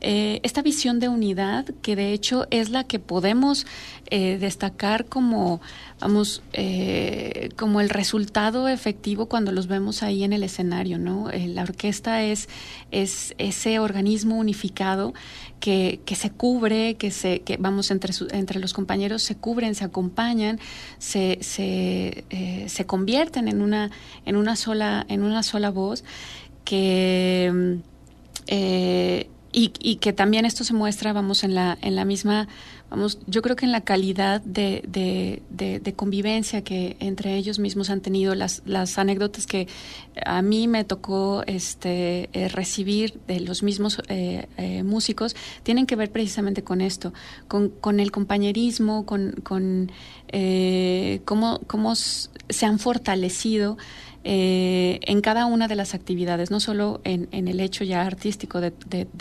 eh, 0.00 0.40
esta 0.42 0.62
visión 0.62 1.00
de 1.00 1.08
unidad, 1.08 1.64
que 1.80 1.96
de 1.96 2.12
hecho 2.12 2.46
es 2.50 2.70
la 2.70 2.84
que 2.84 2.98
podemos 2.98 3.66
eh, 4.10 4.36
destacar 4.38 5.06
como, 5.06 5.60
vamos, 6.00 6.42
como 7.56 7.80
el 7.80 7.88
resultado 7.88 8.68
efectivo 8.68 9.26
cuando 9.26 9.52
los 9.52 9.66
vemos 9.68 10.02
ahí 10.02 10.22
en 10.22 10.32
el 10.32 10.42
escenario, 10.42 10.98
¿no? 10.98 11.30
la 11.32 11.62
orquesta 11.62 12.22
es, 12.22 12.48
es 12.90 13.34
ese 13.38 13.78
organismo 13.78 14.36
unificado 14.36 15.14
que, 15.60 16.00
se 16.14 16.30
cubre, 16.30 16.94
que 16.94 17.10
se, 17.10 17.42
vamos 17.58 17.90
entre, 17.90 18.12
entre 18.30 18.60
los 18.60 18.72
compañeros 18.72 18.97
se 19.18 19.36
cubren, 19.36 19.74
se 19.74 19.84
acompañan, 19.84 20.58
se, 20.98 21.38
se, 21.40 22.24
eh, 22.30 22.64
se 22.68 22.86
convierten 22.86 23.48
en 23.48 23.62
una, 23.62 23.90
en 24.24 24.36
una 24.36 24.56
sola, 24.56 25.04
en 25.08 25.22
una 25.22 25.42
sola 25.42 25.70
voz 25.70 26.04
que 26.64 27.80
eh, 28.46 29.28
y, 29.52 29.72
y, 29.80 29.96
que 29.96 30.12
también 30.12 30.44
esto 30.44 30.62
se 30.62 30.74
muestra, 30.74 31.12
vamos, 31.12 31.42
en 31.42 31.54
la, 31.54 31.78
en 31.80 31.96
la 31.96 32.04
misma 32.04 32.48
vamos, 32.90 33.18
yo 33.26 33.42
creo 33.42 33.56
que 33.56 33.66
en 33.66 33.72
la 33.72 33.82
calidad 33.82 34.40
de, 34.40 34.82
de, 35.50 35.94
convivencia 35.94 36.62
que 36.62 36.96
entre 37.00 37.36
ellos 37.36 37.58
mismos 37.58 37.90
han 37.90 38.00
tenido, 38.00 38.34
las, 38.34 38.62
las 38.64 38.98
anécdotas 38.98 39.46
que 39.46 39.68
a 40.24 40.42
mí 40.42 40.68
me 40.68 40.84
tocó 40.84 41.42
este, 41.46 42.28
eh, 42.32 42.48
recibir 42.48 43.20
de 43.26 43.40
los 43.40 43.62
mismos 43.62 44.00
eh, 44.08 44.46
eh, 44.56 44.82
músicos, 44.82 45.34
tienen 45.62 45.86
que 45.86 45.96
ver 45.96 46.10
precisamente 46.10 46.62
con 46.62 46.80
esto, 46.80 47.12
con, 47.48 47.70
con 47.70 48.00
el 48.00 48.10
compañerismo, 48.10 49.04
con, 49.06 49.32
con 49.42 49.90
cómo, 51.24 51.60
cómo 51.66 51.94
se 51.94 52.66
han 52.66 52.78
fortalecido 52.78 53.78
eh, 54.30 55.00
en 55.04 55.22
cada 55.22 55.46
una 55.46 55.68
de 55.68 55.74
las 55.74 55.94
actividades, 55.94 56.50
no 56.50 56.60
solo 56.60 57.00
en, 57.04 57.28
el 57.32 57.60
hecho 57.60 57.82
ya 57.82 58.02
artístico 58.02 58.60
de, 58.60 58.70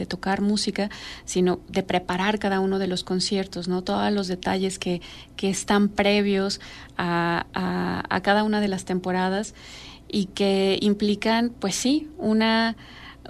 tocar 0.05 0.41
música, 0.41 0.89
sino 1.23 1.61
de 1.69 1.81
preparar 1.81 2.39
cada 2.39 2.59
uno 2.59 2.77
de 2.77 2.87
los 2.87 3.05
conciertos, 3.05 3.69
¿no? 3.69 3.83
Todos 3.85 4.11
los 4.11 4.27
detalles 4.27 4.79
que, 4.79 5.01
que 5.37 5.49
están 5.49 5.87
previos 5.87 6.59
a, 6.97 7.45
a 7.53 8.21
cada 8.21 8.43
una 8.43 8.59
de 8.59 8.67
las 8.67 8.83
temporadas 8.83 9.53
y 10.09 10.25
que 10.25 10.77
implican, 10.81 11.53
pues 11.57 11.75
sí, 11.75 12.09
una, 12.17 12.75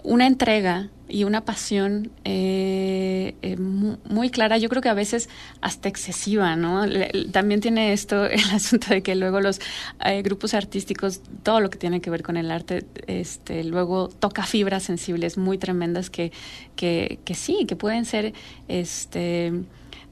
una 0.04 0.26
entrega 0.26 0.90
y 1.10 1.24
una 1.24 1.46
pasión 1.46 2.12
eh, 2.26 3.36
eh, 3.42 3.58
muy 3.58 4.30
clara, 4.30 4.58
yo 4.58 4.70
creo 4.70 4.82
que 4.82 4.90
a 4.90 4.94
veces 4.94 5.30
hasta 5.62 5.90
excesiva, 5.90 6.56
¿no? 6.56 6.86
también 7.32 7.62
tiene 7.62 7.94
esto 7.94 8.26
el 8.30 8.44
asunto 8.52 8.88
de 8.90 9.02
que 9.02 9.16
luego 9.16 9.40
los 9.40 9.60
eh, 10.04 10.22
grupos 10.22 10.54
artísticos, 10.54 11.22
todo 11.44 11.60
lo 11.60 11.70
que 11.70 11.78
tiene 11.78 12.02
que 12.02 12.10
ver 12.10 12.24
con 12.24 12.38
el 12.38 12.52
arte, 12.52 12.86
este, 13.08 13.64
luego 13.64 14.10
toca 14.10 14.44
fibras 14.44 14.84
sensibles 14.84 15.38
muy 15.38 15.58
tremendas 15.58 16.10
que, 16.10 16.32
que, 16.76 17.20
que 17.24 17.36
sí, 17.36 17.66
que 17.68 17.76
pueden 17.76 18.06
ser 18.06 18.34
este 18.68 19.54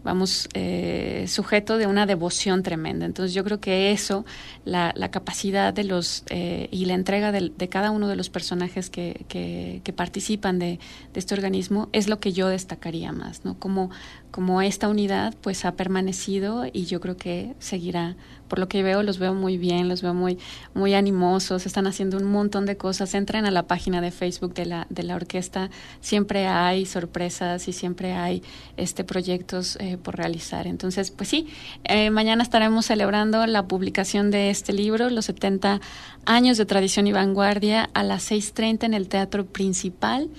vamos, 0.05 0.47
eh, 0.53 1.25
sujeto 1.27 1.77
de 1.79 1.87
una 1.87 2.05
devoción 2.05 2.61
tremenda. 2.61 3.05
Entonces 3.07 3.33
yo 3.33 3.43
creo 3.43 3.59
que 3.59 3.91
eso, 3.91 4.23
la, 4.63 4.93
la 4.95 5.09
capacidad 5.09 5.73
de 5.73 5.83
los 5.83 6.23
eh, 6.29 6.69
y 6.71 6.85
la 6.85 6.93
entrega 6.93 7.31
de, 7.31 7.51
cada 7.67 7.89
uno 7.89 8.07
de 8.07 8.15
los 8.15 8.29
personajes 8.29 8.91
que, 8.91 9.25
que, 9.27 9.81
que 9.83 9.93
participan 9.93 10.59
de, 10.59 10.79
de, 11.11 11.19
este 11.19 11.33
organismo 11.33 11.89
es 11.91 12.07
lo 12.07 12.19
que 12.19 12.31
yo 12.31 12.47
destacaría 12.47 13.11
más, 13.11 13.43
¿no? 13.43 13.57
Como, 13.57 13.89
como 14.35 14.61
esta 14.61 14.89
unidad 14.89 15.33
pues 15.39 15.63
ha 15.63 15.77
permanecido 15.77 16.65
y 16.73 16.87
yo 16.87 16.99
creo 16.99 17.15
que 17.15 17.55
seguirá 17.59 18.17
por 18.49 18.59
lo 18.59 18.67
que 18.67 18.83
veo, 18.83 19.01
los 19.01 19.17
veo 19.17 19.33
muy 19.33 19.57
bien, 19.57 19.87
los 19.87 20.01
veo 20.01 20.13
muy, 20.13 20.37
muy 20.73 20.93
animosos, 20.93 21.65
están 21.65 21.87
haciendo 21.87 22.17
un 22.17 22.25
montón 22.25 22.65
de 22.65 22.75
cosas. 22.75 23.13
Entren 23.13 23.45
a 23.45 23.51
la 23.51 23.63
página 23.63 24.01
de 24.01 24.11
Facebook 24.11 24.53
de 24.53 24.65
la, 24.65 24.87
de 24.89 25.03
la 25.03 25.15
orquesta, 25.15 25.69
siempre 26.01 26.47
hay 26.47 26.85
sorpresas 26.85 27.67
y 27.69 27.73
siempre 27.73 28.11
hay 28.11 28.43
este 28.75 29.05
proyectos 29.05 29.77
eh, 29.79 29.97
por 29.97 30.17
realizar. 30.17 30.67
Entonces, 30.67 31.11
pues 31.11 31.29
sí, 31.29 31.47
eh, 31.85 32.09
mañana 32.09 32.43
estaremos 32.43 32.85
celebrando 32.85 33.47
la 33.47 33.67
publicación 33.67 34.31
de 34.31 34.49
este 34.49 34.73
libro, 34.73 35.09
Los 35.09 35.25
70 35.25 35.79
años 36.25 36.57
de 36.57 36.65
tradición 36.65 37.07
y 37.07 37.13
vanguardia, 37.13 37.89
a 37.93 38.03
las 38.03 38.29
6.30 38.29 38.83
en 38.83 38.93
el 38.93 39.07
Teatro 39.07 39.45
Principal 39.45 40.29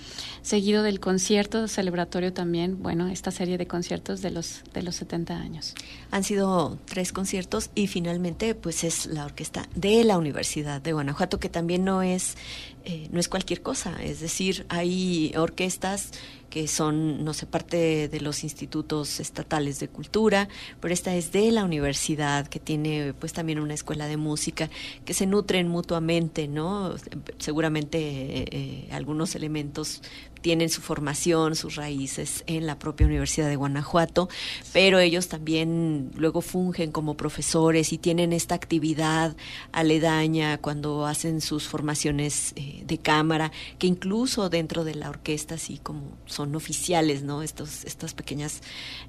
seguido 0.43 0.85
del 0.85 1.01
concierto 1.01 1.67
celebratorio 1.67 2.33
también, 2.33 2.81
bueno, 2.81 3.09
esta 3.09 3.33
serie 3.33 3.59
de 3.59 3.67
conciertos 3.67 3.86
de 3.89 4.31
los 4.31 4.63
de 4.75 4.83
los 4.83 4.97
70 4.97 5.37
años. 5.37 5.75
Han 6.11 6.25
sido 6.25 6.79
tres 6.87 7.13
conciertos 7.13 7.71
y 7.75 7.87
finalmente 7.87 8.55
pues 8.55 8.85
es 8.85 9.07
la 9.07 9.25
orquesta 9.25 9.69
de 9.75 10.05
la 10.05 10.19
Universidad 10.19 10.81
de 10.81 10.93
Guanajuato 10.93 11.39
que 11.39 11.49
también 11.49 11.85
no 11.85 12.03
es 12.03 12.37
eh, 12.85 13.09
no 13.11 13.19
es 13.19 13.29
cualquier 13.29 13.63
cosa, 13.63 13.97
es 14.01 14.21
decir, 14.21 14.65
hay 14.69 15.33
orquestas 15.37 16.13
que 16.57 16.69
son, 16.69 17.23
no 17.23 17.35
sé, 17.35 17.45
parte 17.45 18.09
de 18.09 18.21
los 18.23 18.43
institutos 18.43 19.21
estatales 19.21 19.79
de 19.79 19.89
cultura, 19.89 20.49
pero 20.81 20.95
esta 20.95 21.15
es 21.15 21.31
de 21.31 21.53
la 21.53 21.65
universidad, 21.65 22.47
que 22.47 22.59
tiene 22.59 23.13
pues 23.13 23.35
también 23.35 23.61
una 23.61 23.75
escuela 23.75 24.07
de 24.07 24.17
música, 24.17 24.71
que 25.05 25.13
se 25.13 25.27
nutren 25.27 25.69
mutuamente, 25.69 26.49
¿no? 26.49 26.95
Seguramente 27.37 27.99
eh, 27.99 28.45
eh, 28.51 28.89
algunos 28.91 29.35
elementos 29.35 30.01
tienen 30.47 30.69
su 30.69 30.81
formación, 30.81 31.57
sus 31.57 31.75
raíces 31.75 32.45
en 32.47 32.67
la 32.67 32.79
propia 32.79 33.07
Universidad 33.07 33.49
de 33.49 33.57
Guanajuato, 33.57 34.29
pero 34.73 35.01
ellos 35.01 35.27
también 35.27 36.13
luego 36.15 36.41
fungen 36.41 36.93
como 36.93 37.17
profesores 37.17 37.93
y 37.93 37.99
tienen 37.99 38.33
esta 38.33 38.55
actividad 38.55 39.37
aledaña 39.73 40.59
cuando 40.59 41.05
hacen 41.05 41.41
sus 41.41 41.67
formaciones 41.67 42.53
eh, 42.55 42.85
de 42.87 42.99
cámara, 42.99 43.51
que 43.79 43.89
incluso 43.89 44.49
dentro 44.49 44.85
de 44.85 44.95
la 44.95 45.11
orquesta, 45.11 45.57
así 45.57 45.79
como 45.79 46.17
son 46.27 46.46
oficiales, 46.55 47.23
¿no? 47.23 47.43
Estos, 47.43 47.85
estas 47.85 48.15
pequeñas 48.15 48.61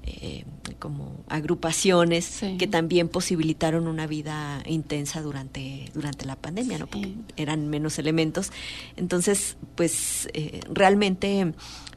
eh, 0.04 0.44
como 0.78 1.24
agrupaciones 1.28 2.40
que 2.58 2.66
también 2.66 3.08
posibilitaron 3.08 3.86
una 3.86 4.06
vida 4.06 4.62
intensa 4.66 5.22
durante, 5.22 5.90
durante 5.94 6.26
la 6.26 6.36
pandemia, 6.36 6.78
¿no? 6.78 6.86
Porque 6.86 7.14
eran 7.36 7.68
menos 7.68 7.98
elementos. 7.98 8.50
Entonces, 8.96 9.56
pues 9.74 10.28
eh, 10.32 10.60
realmente 10.70 11.52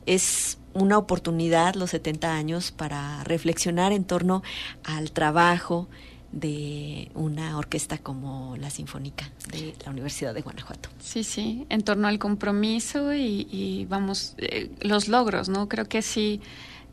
es 0.06 0.58
una 0.74 0.98
oportunidad 0.98 1.76
los 1.76 1.92
70 1.92 2.34
años 2.34 2.72
para 2.72 3.24
reflexionar 3.24 3.92
en 3.92 4.04
torno 4.04 4.42
al 4.84 5.12
trabajo 5.12 5.90
de 6.32 7.12
una 7.14 7.58
orquesta 7.58 7.98
como 7.98 8.56
la 8.58 8.70
Sinfónica 8.70 9.30
de 9.52 9.76
la 9.86 9.92
Universidad 9.92 10.34
de 10.34 10.42
Guanajuato. 10.42 10.90
Sí, 11.00 11.24
sí, 11.24 11.66
en 11.70 11.82
torno 11.82 12.08
al 12.08 12.20
compromiso 12.20 13.14
y, 13.14 13.86
vamos, 13.90 14.36
eh, 14.38 14.72
los 14.82 15.08
logros, 15.08 15.50
¿no? 15.50 15.68
Creo 15.68 15.86
que 15.86 16.02
sí, 16.02 16.42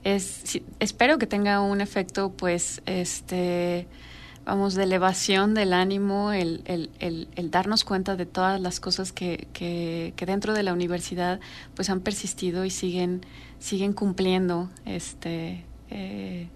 es, 0.04 0.60
espero 0.80 1.18
que 1.18 1.26
tenga 1.26 1.60
un 1.60 1.80
efecto, 1.80 2.32
pues, 2.32 2.82
este 2.86 3.86
vamos, 4.48 4.74
de 4.74 4.84
elevación 4.84 5.52
del 5.52 5.74
ánimo, 5.74 6.32
el, 6.32 6.62
el, 6.64 7.28
el, 7.36 7.50
darnos 7.50 7.84
cuenta 7.84 8.16
de 8.16 8.24
todas 8.24 8.58
las 8.58 8.80
cosas 8.80 9.12
que, 9.12 9.46
que, 9.52 10.14
dentro 10.24 10.54
de 10.54 10.62
la 10.62 10.72
universidad 10.72 11.38
pues 11.74 11.90
han 11.90 12.00
persistido 12.00 12.64
y 12.64 12.70
siguen, 12.70 13.20
siguen 13.58 13.92
cumpliendo 13.92 14.70
este 14.86 15.66
eh, 15.90 16.48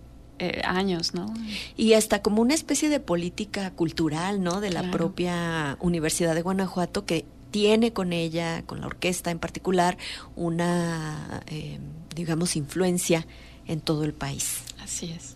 eh, 0.44 0.60
años, 0.64 1.14
¿no? 1.14 1.32
Y 1.76 1.92
hasta 1.92 2.20
como 2.20 2.42
una 2.42 2.52
especie 2.52 2.88
de 2.88 2.98
política 2.98 3.70
cultural, 3.70 4.42
¿no? 4.42 4.60
De 4.60 4.70
la 4.70 4.90
propia 4.90 5.76
Universidad 5.78 6.34
de 6.34 6.42
Guanajuato 6.42 7.06
que 7.06 7.24
tiene 7.52 7.92
con 7.92 8.12
ella, 8.12 8.64
con 8.66 8.80
la 8.80 8.88
orquesta 8.88 9.30
en 9.30 9.38
particular, 9.38 9.96
una, 10.34 11.44
eh, 11.46 11.78
digamos, 12.16 12.56
influencia 12.56 13.24
en 13.68 13.80
todo 13.80 14.02
el 14.02 14.14
país. 14.14 14.62
Así 14.82 15.12
es. 15.12 15.34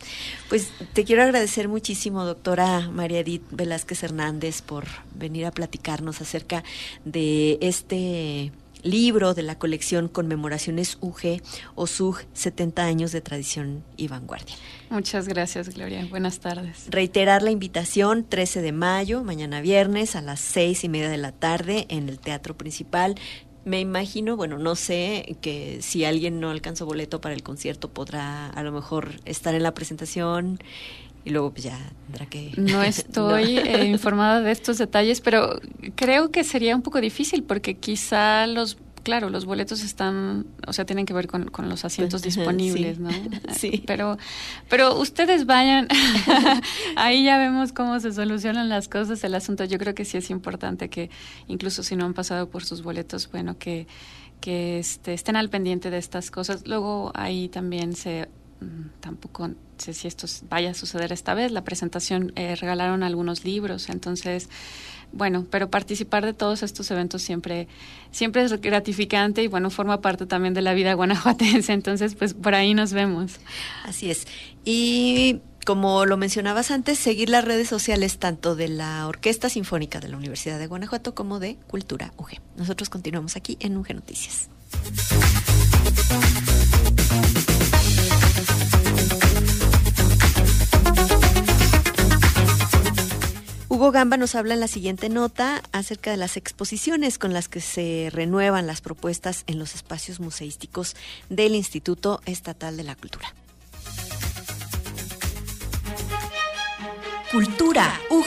Pues 0.49 0.73
te 0.92 1.05
quiero 1.05 1.23
agradecer 1.23 1.69
muchísimo, 1.69 2.25
doctora 2.25 2.90
María 2.90 3.21
Edith 3.21 3.45
Velázquez 3.53 4.03
Hernández, 4.03 4.61
por 4.61 4.87
venir 5.14 5.47
a 5.47 5.53
platicarnos 5.53 6.21
acerca 6.21 6.64
de 7.05 7.59
este 7.61 8.51
libro 8.90 9.35
de 9.35 9.42
la 9.42 9.59
colección 9.59 10.09
Conmemoraciones 10.09 10.99
UG 11.01 11.43
o 11.74 11.87
SUG 11.87 12.24
70 12.32 12.84
años 12.84 13.12
de 13.12 13.20
tradición 13.20 13.84
y 13.97 14.09
vanguardia. 14.09 14.55
Muchas 14.91 15.28
gracias, 15.28 15.70
Gloria. 15.70 16.07
Buenas 16.09 16.41
tardes. 16.41 16.87
Reiterar 16.89 17.43
la 17.43 17.51
invitación, 17.51 18.24
13 18.28 18.62
de 18.62 18.72
mayo, 18.72 19.22
mañana 19.24 19.61
viernes, 19.61 20.16
a 20.16 20.22
las 20.22 20.41
seis 20.41 20.84
y 20.84 20.89
media 20.89 21.09
de 21.09 21.18
la 21.18 21.32
tarde, 21.32 21.87
en 21.89 22.09
el 22.09 22.18
Teatro 22.18 22.57
Principal 22.57 23.16
me 23.66 23.80
imagino, 23.80 24.37
bueno, 24.37 24.59
no 24.59 24.76
sé, 24.76 25.39
que 25.41 25.82
si 25.82 26.05
alguien 26.05 26.39
no 26.39 26.51
alcanzó 26.51 26.87
boleto 26.87 27.20
para 27.20 27.34
el 27.34 27.43
concierto 27.43 27.93
podrá 27.93 28.49
a 28.49 28.62
lo 28.62 28.70
mejor 28.70 29.20
estar 29.24 29.57
en 29.57 29.64
la 29.64 29.74
presentación 29.74 30.61
y 31.27 31.31
luego 31.31 31.51
pues 31.51 31.64
ya 31.64 31.79
tendrá 32.07 32.27
que... 32.27 32.53
No 32.57 32.83
estoy 32.85 33.59
eh, 33.59 33.85
informada 33.91 34.41
de 34.41 34.53
estos 34.53 34.79
detalles, 34.79 35.20
pero 35.20 35.61
creo 35.97 36.31
que 36.31 36.45
sería 36.45 36.74
un 36.74 36.83
poco 36.83 37.01
difícil 37.01 37.43
porque 37.43 37.74
quizá 37.74 38.47
los 38.47 38.79
claro, 39.03 39.31
los 39.31 39.45
boletos 39.45 39.85
están, 39.85 40.47
o 40.66 40.72
sea, 40.72 40.85
tienen 40.85 41.07
que 41.07 41.14
ver 41.14 41.29
con, 41.29 41.49
los 41.68 41.85
asientos 41.85 42.22
disponibles, 42.22 42.99
¿no? 42.99 43.11
Sí. 43.55 43.85
Pero, 43.87 44.18
pero 44.68 44.99
ustedes 44.99 45.47
vayan, 45.47 45.87
ahí 46.97 47.22
ya 47.22 47.39
vemos 47.39 47.72
cómo 47.72 48.01
se 48.01 48.12
solucionan 48.12 48.68
las 48.68 48.89
cosas, 48.89 49.22
el 49.22 49.37
asunto. 49.37 49.64
Yo 49.64 49.79
creo 49.79 49.95
que 49.95 50.05
sí 50.05 50.16
es 50.16 50.29
importante 50.29 50.89
que, 50.89 51.09
incluso 51.47 51.85
si 51.85 51.95
no 51.95 52.05
han 52.05 52.14
pasado 52.14 52.51
por 52.51 52.64
sus 52.64 52.83
boletos, 52.83 53.31
bueno, 53.31 53.57
que, 53.59 53.87
que 54.41 54.81
este, 54.81 55.14
estén 55.14 55.37
al 55.37 55.51
pendiente 55.51 55.91
de 55.91 55.99
estas 55.99 56.33
cosas. 56.33 56.66
Luego 56.66 57.12
ahí 57.14 57.49
también 57.49 57.95
se 57.95 58.29
tampoco 59.01 59.51
sé 59.79 59.93
si 59.93 60.09
esto 60.09 60.27
vaya 60.49 60.71
a 60.71 60.75
suceder 60.75 61.13
esta 61.13 61.35
vez. 61.35 61.53
La 61.53 61.65
presentación 61.65 62.33
eh, 62.37 62.57
regalaron 62.57 63.03
algunos 63.03 63.45
libros, 63.45 63.89
entonces 63.89 64.49
bueno, 65.13 65.47
pero 65.51 65.71
participar 65.71 66.25
de 66.25 66.35
todos 66.35 66.63
estos 66.63 66.91
eventos 66.91 67.23
siempre, 67.23 67.69
siempre 68.11 68.43
es 68.43 68.61
gratificante 68.61 69.43
y 69.43 69.49
bueno, 69.49 69.71
forma 69.71 70.01
parte 70.01 70.27
también 70.27 70.55
de 70.55 70.63
la 70.63 70.75
vida 70.75 70.95
guanajuatense, 70.95 71.73
entonces 71.75 72.15
pues 72.15 72.35
por 72.35 72.55
ahí 72.55 72.75
nos 72.75 72.93
vemos. 72.93 73.41
Así 73.85 74.11
es. 74.11 74.27
Y 74.65 75.41
como 75.65 76.07
lo 76.07 76.17
mencionabas 76.17 76.71
antes, 76.71 76.99
seguir 76.99 77.29
las 77.29 77.45
redes 77.45 77.69
sociales 77.69 78.19
tanto 78.19 78.55
de 78.55 78.69
la 78.69 79.07
Orquesta 79.09 79.49
Sinfónica 79.49 80.01
de 80.01 80.09
la 80.09 80.17
Universidad 80.17 80.59
de 80.59 80.67
Guanajuato 80.67 81.15
como 81.15 81.41
de 81.41 81.57
Cultura 81.67 82.13
UG. 82.17 82.41
Nosotros 82.57 82.89
continuamos 82.89 83.37
aquí 83.37 83.57
en 83.61 83.77
UG 83.77 83.95
Noticias. 83.95 84.49
Hugo 93.77 93.93
Gamba 93.93 94.16
nos 94.16 94.35
habla 94.35 94.55
en 94.55 94.61
la 94.61 94.68
siguiente 94.68 95.11
nota 95.11 95.62
acerca 95.70 96.11
de 96.11 96.16
las 96.16 96.39
exposiciones 96.39 97.18
con 97.18 97.35
las 97.35 97.47
que 97.47 97.61
se 97.61 98.09
renuevan 98.11 98.66
las 98.66 98.81
propuestas 98.81 99.45
en 99.49 99.59
los 99.59 99.74
espacios 99.74 100.18
museísticos 100.18 100.97
del 101.29 101.55
Instituto 101.55 102.22
Estatal 102.24 102.79
de 102.79 102.85
la 102.85 102.97
Cultura. 102.97 103.35
Cultura 107.31 108.01
UG. 108.09 108.24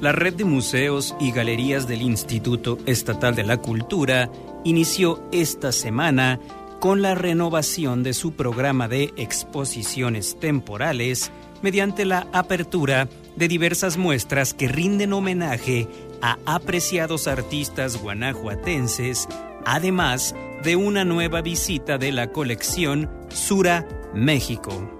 La 0.00 0.10
red 0.10 0.34
de 0.34 0.44
museos 0.44 1.14
y 1.20 1.30
galerías 1.30 1.86
del 1.86 2.02
Instituto 2.02 2.78
Estatal 2.86 3.36
de 3.36 3.44
la 3.44 3.58
Cultura 3.58 4.32
inició 4.64 5.22
esta 5.30 5.70
semana 5.70 6.40
con 6.82 7.00
la 7.00 7.14
renovación 7.14 8.02
de 8.02 8.12
su 8.12 8.32
programa 8.32 8.88
de 8.88 9.14
exposiciones 9.16 10.36
temporales 10.40 11.30
mediante 11.62 12.04
la 12.04 12.26
apertura 12.32 13.08
de 13.36 13.46
diversas 13.46 13.96
muestras 13.96 14.52
que 14.52 14.66
rinden 14.66 15.12
homenaje 15.12 15.86
a 16.22 16.38
apreciados 16.44 17.28
artistas 17.28 18.02
guanajuatenses, 18.02 19.28
además 19.64 20.34
de 20.64 20.74
una 20.74 21.04
nueva 21.04 21.40
visita 21.40 21.98
de 21.98 22.10
la 22.10 22.32
colección 22.32 23.08
Sura 23.28 23.86
México. 24.12 24.90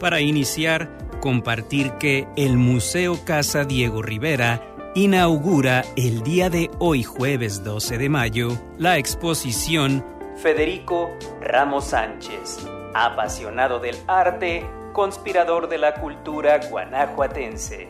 Para 0.00 0.20
iniciar, 0.22 1.20
compartir 1.20 1.92
que 2.00 2.26
el 2.36 2.56
Museo 2.56 3.24
Casa 3.24 3.62
Diego 3.62 4.02
Rivera 4.02 4.60
inaugura 4.96 5.84
el 5.94 6.24
día 6.24 6.50
de 6.50 6.68
hoy 6.80 7.04
jueves 7.04 7.62
12 7.62 7.96
de 7.96 8.08
mayo 8.08 8.58
la 8.76 8.98
exposición 8.98 10.04
Federico 10.42 11.16
Ramos 11.40 11.84
Sánchez, 11.84 12.66
apasionado 12.94 13.78
del 13.78 13.96
arte, 14.08 14.66
conspirador 14.92 15.68
de 15.68 15.78
la 15.78 15.94
cultura 15.94 16.58
guanajuatense. 16.68 17.88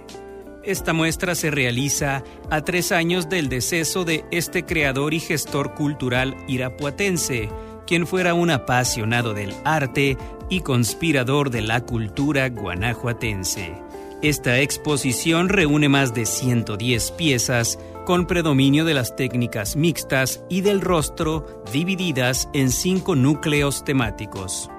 Esta 0.63 0.93
muestra 0.93 1.35
se 1.35 1.51
realiza 1.51 2.23
a 2.51 2.61
tres 2.61 2.93
años 2.93 3.31
del 3.31 3.49
deceso 3.49 4.05
de 4.05 4.27
este 4.31 4.67
creador 4.67 5.15
y 5.15 5.21
gestor 5.21 5.73
cultural 5.73 6.37
irapuatense, 6.47 7.49
quien 7.87 8.07
fuera 8.07 8.35
un 8.35 8.51
apasionado 8.51 9.33
del 9.33 9.55
arte 9.65 10.19
y 10.51 10.61
conspirador 10.61 11.49
de 11.49 11.63
la 11.63 11.81
cultura 11.81 12.51
guanajuatense. 12.51 13.73
Esta 14.21 14.61
exposición 14.61 15.49
reúne 15.49 15.89
más 15.89 16.13
de 16.13 16.27
110 16.27 17.13
piezas 17.13 17.79
con 18.05 18.27
predominio 18.27 18.85
de 18.85 18.95
las 18.95 19.15
técnicas 19.17 19.77
mixtas 19.77 20.45
y 20.49 20.61
del 20.61 20.81
rostro 20.81 21.47
divididas 21.73 22.49
en 22.53 22.71
cinco 22.71 23.15
núcleos 23.15 23.85
temáticos. 23.85 24.71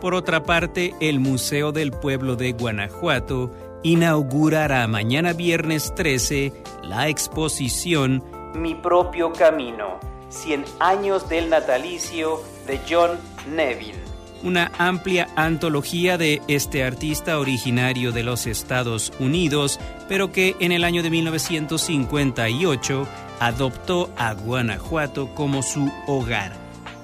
Por 0.00 0.14
otra 0.14 0.42
parte, 0.42 0.94
el 1.00 1.20
Museo 1.20 1.72
del 1.72 1.90
Pueblo 1.90 2.36
de 2.36 2.52
Guanajuato 2.52 3.52
inaugurará 3.82 4.86
mañana 4.86 5.32
viernes 5.32 5.94
13 5.94 6.52
la 6.82 7.08
exposición 7.08 8.22
Mi 8.54 8.74
propio 8.74 9.32
camino, 9.32 9.98
100 10.28 10.64
años 10.80 11.28
del 11.28 11.50
natalicio 11.50 12.40
de 12.66 12.80
John 12.88 13.18
Neville 13.48 14.01
una 14.42 14.70
amplia 14.78 15.28
antología 15.36 16.18
de 16.18 16.42
este 16.48 16.84
artista 16.84 17.38
originario 17.38 18.12
de 18.12 18.22
los 18.22 18.46
Estados 18.46 19.12
Unidos, 19.18 19.78
pero 20.08 20.32
que 20.32 20.56
en 20.60 20.72
el 20.72 20.84
año 20.84 21.02
de 21.02 21.10
1958 21.10 23.06
adoptó 23.40 24.10
a 24.16 24.34
Guanajuato 24.34 25.34
como 25.34 25.62
su 25.62 25.90
hogar. 26.06 26.52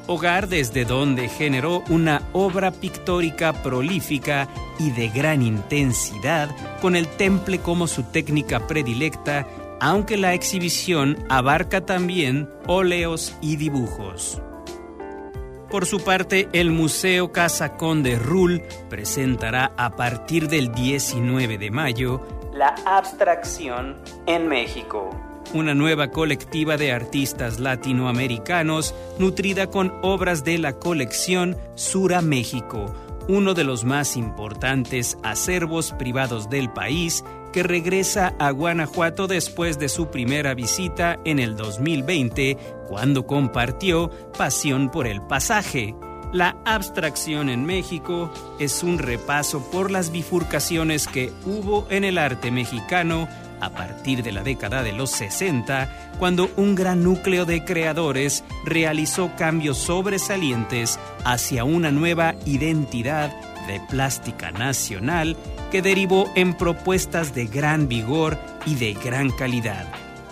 Hogar 0.06 0.48
desde 0.48 0.84
donde 0.84 1.28
generó 1.28 1.82
una 1.88 2.22
obra 2.32 2.70
pictórica 2.70 3.52
prolífica 3.62 4.48
y 4.78 4.90
de 4.90 5.08
gran 5.08 5.42
intensidad, 5.42 6.48
con 6.80 6.96
el 6.96 7.06
temple 7.08 7.58
como 7.58 7.86
su 7.86 8.04
técnica 8.04 8.66
predilecta, 8.66 9.46
aunque 9.80 10.16
la 10.16 10.34
exhibición 10.34 11.18
abarca 11.28 11.84
también 11.84 12.48
óleos 12.66 13.36
y 13.42 13.56
dibujos. 13.56 14.40
Por 15.70 15.84
su 15.84 16.00
parte, 16.00 16.48
el 16.54 16.70
Museo 16.70 17.30
Casa 17.30 17.76
Conde 17.76 18.18
Rull 18.18 18.62
presentará 18.88 19.72
a 19.76 19.96
partir 19.96 20.48
del 20.48 20.72
19 20.72 21.58
de 21.58 21.70
mayo 21.70 22.26
La 22.54 22.74
Abstracción 22.86 23.98
en 24.26 24.48
México, 24.48 25.10
una 25.52 25.74
nueva 25.74 26.08
colectiva 26.08 26.78
de 26.78 26.92
artistas 26.92 27.60
latinoamericanos 27.60 28.94
nutrida 29.18 29.66
con 29.66 29.92
obras 30.00 30.42
de 30.42 30.56
la 30.56 30.72
colección 30.72 31.54
Sura 31.74 32.22
México, 32.22 32.86
uno 33.28 33.52
de 33.52 33.64
los 33.64 33.84
más 33.84 34.16
importantes 34.16 35.18
acervos 35.22 35.92
privados 35.98 36.48
del 36.48 36.72
país 36.72 37.24
que 37.52 37.62
regresa 37.62 38.34
a 38.38 38.50
Guanajuato 38.50 39.26
después 39.26 39.78
de 39.78 39.88
su 39.88 40.10
primera 40.10 40.54
visita 40.54 41.18
en 41.24 41.38
el 41.38 41.56
2020, 41.56 42.56
cuando 42.88 43.26
compartió 43.26 44.10
pasión 44.36 44.90
por 44.90 45.06
el 45.06 45.22
pasaje. 45.22 45.94
La 46.32 46.56
abstracción 46.66 47.48
en 47.48 47.64
México 47.64 48.30
es 48.58 48.82
un 48.82 48.98
repaso 48.98 49.62
por 49.70 49.90
las 49.90 50.12
bifurcaciones 50.12 51.06
que 51.06 51.32
hubo 51.46 51.86
en 51.88 52.04
el 52.04 52.18
arte 52.18 52.50
mexicano 52.50 53.28
a 53.60 53.70
partir 53.70 54.22
de 54.22 54.32
la 54.32 54.42
década 54.42 54.82
de 54.82 54.92
los 54.92 55.10
60, 55.10 56.14
cuando 56.18 56.50
un 56.56 56.74
gran 56.74 57.02
núcleo 57.02 57.44
de 57.44 57.64
creadores 57.64 58.44
realizó 58.64 59.32
cambios 59.36 59.78
sobresalientes 59.78 60.98
hacia 61.24 61.64
una 61.64 61.90
nueva 61.90 62.34
identidad 62.44 63.34
de 63.66 63.80
plástica 63.88 64.50
nacional 64.50 65.36
que 65.70 65.82
derivó 65.82 66.30
en 66.34 66.54
propuestas 66.54 67.34
de 67.34 67.46
gran 67.46 67.88
vigor 67.88 68.38
y 68.66 68.74
de 68.74 68.94
gran 68.94 69.30
calidad. 69.30 69.86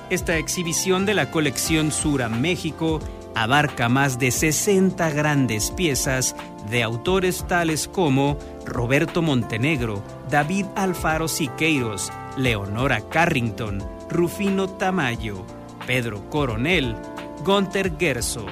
Esta 0.08 0.36
exhibición 0.36 1.04
de 1.04 1.14
la 1.14 1.30
colección 1.30 1.90
Sura 1.90 2.28
México 2.28 3.00
abarca 3.34 3.88
más 3.88 4.18
de 4.18 4.30
60 4.30 5.10
grandes 5.10 5.70
piezas 5.70 6.34
de 6.70 6.82
autores 6.82 7.44
tales 7.46 7.86
como 7.86 8.38
Roberto 8.64 9.20
Montenegro, 9.20 10.02
David 10.30 10.66
Alfaro 10.74 11.28
Siqueiros, 11.28 12.10
Leonora 12.36 13.02
Carrington, 13.02 13.82
Rufino 14.08 14.68
Tamayo, 14.68 15.44
Pedro 15.86 16.28
Coronel, 16.30 16.96
Gunter 17.44 17.92
Gerso, 17.98 18.46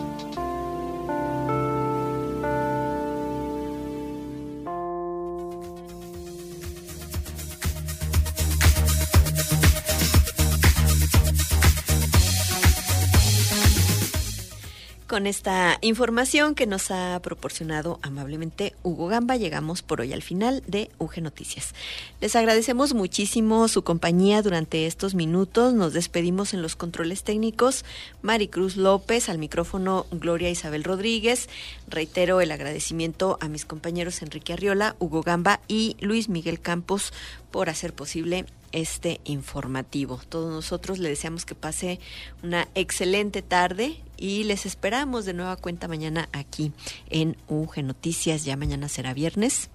Esta 15.27 15.79
información 15.81 16.53
que 16.53 16.67
nos 16.67 16.91
ha 16.91 17.19
proporcionado 17.23 17.99
amablemente 18.03 18.75
Hugo 18.83 19.07
Gamba, 19.07 19.37
llegamos 19.37 19.81
por 19.81 20.01
hoy 20.01 20.13
al 20.13 20.21
final 20.21 20.61
de 20.67 20.91
UG 20.99 21.21
Noticias. 21.21 21.73
Les 22.21 22.35
agradecemos 22.35 22.93
muchísimo 22.93 23.67
su 23.67 23.83
compañía 23.83 24.43
durante 24.43 24.85
estos 24.85 25.15
minutos. 25.15 25.73
Nos 25.73 25.93
despedimos 25.93 26.53
en 26.53 26.61
los 26.61 26.75
controles 26.75 27.23
técnicos. 27.23 27.85
Maricruz 28.21 28.77
López, 28.77 29.27
al 29.27 29.39
micrófono 29.39 30.05
Gloria 30.11 30.51
Isabel 30.51 30.83
Rodríguez. 30.83 31.49
Reitero 31.87 32.39
el 32.39 32.51
agradecimiento 32.51 33.39
a 33.41 33.47
mis 33.47 33.65
compañeros 33.65 34.21
Enrique 34.21 34.53
Arriola, 34.53 34.95
Hugo 34.99 35.23
Gamba 35.23 35.59
y 35.67 35.97
Luis 36.01 36.29
Miguel 36.29 36.59
Campos 36.59 37.13
por 37.49 37.69
hacer 37.69 37.93
posible 37.93 38.45
este 38.73 39.21
informativo. 39.23 40.19
Todos 40.29 40.51
nosotros 40.51 40.99
le 40.99 41.09
deseamos 41.09 41.45
que 41.45 41.55
pase 41.55 41.99
una 42.43 42.67
excelente 42.75 43.41
tarde 43.41 44.01
y 44.17 44.43
les 44.43 44.65
esperamos 44.65 45.25
de 45.25 45.33
nueva 45.33 45.55
cuenta 45.55 45.87
mañana 45.87 46.29
aquí 46.31 46.71
en 47.09 47.37
UG 47.47 47.83
Noticias. 47.83 48.45
Ya 48.45 48.57
mañana 48.57 48.89
será 48.89 49.13
viernes. 49.13 49.69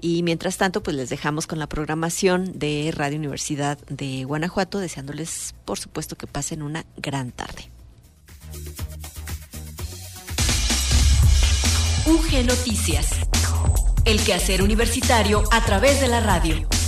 Y 0.00 0.22
mientras 0.22 0.56
tanto, 0.56 0.82
pues 0.82 0.96
les 0.96 1.10
dejamos 1.10 1.46
con 1.46 1.58
la 1.58 1.68
programación 1.68 2.58
de 2.58 2.92
Radio 2.94 3.18
Universidad 3.18 3.78
de 3.88 4.24
Guanajuato, 4.24 4.78
deseándoles, 4.78 5.54
por 5.64 5.78
supuesto, 5.78 6.16
que 6.16 6.26
pasen 6.26 6.62
una 6.62 6.86
gran 6.96 7.32
tarde. 7.32 7.68
UG 12.06 12.46
Noticias. 12.46 13.08
El 14.04 14.20
quehacer 14.22 14.62
universitario 14.62 15.44
a 15.52 15.64
través 15.64 16.00
de 16.00 16.08
la 16.08 16.20
radio. 16.20 16.79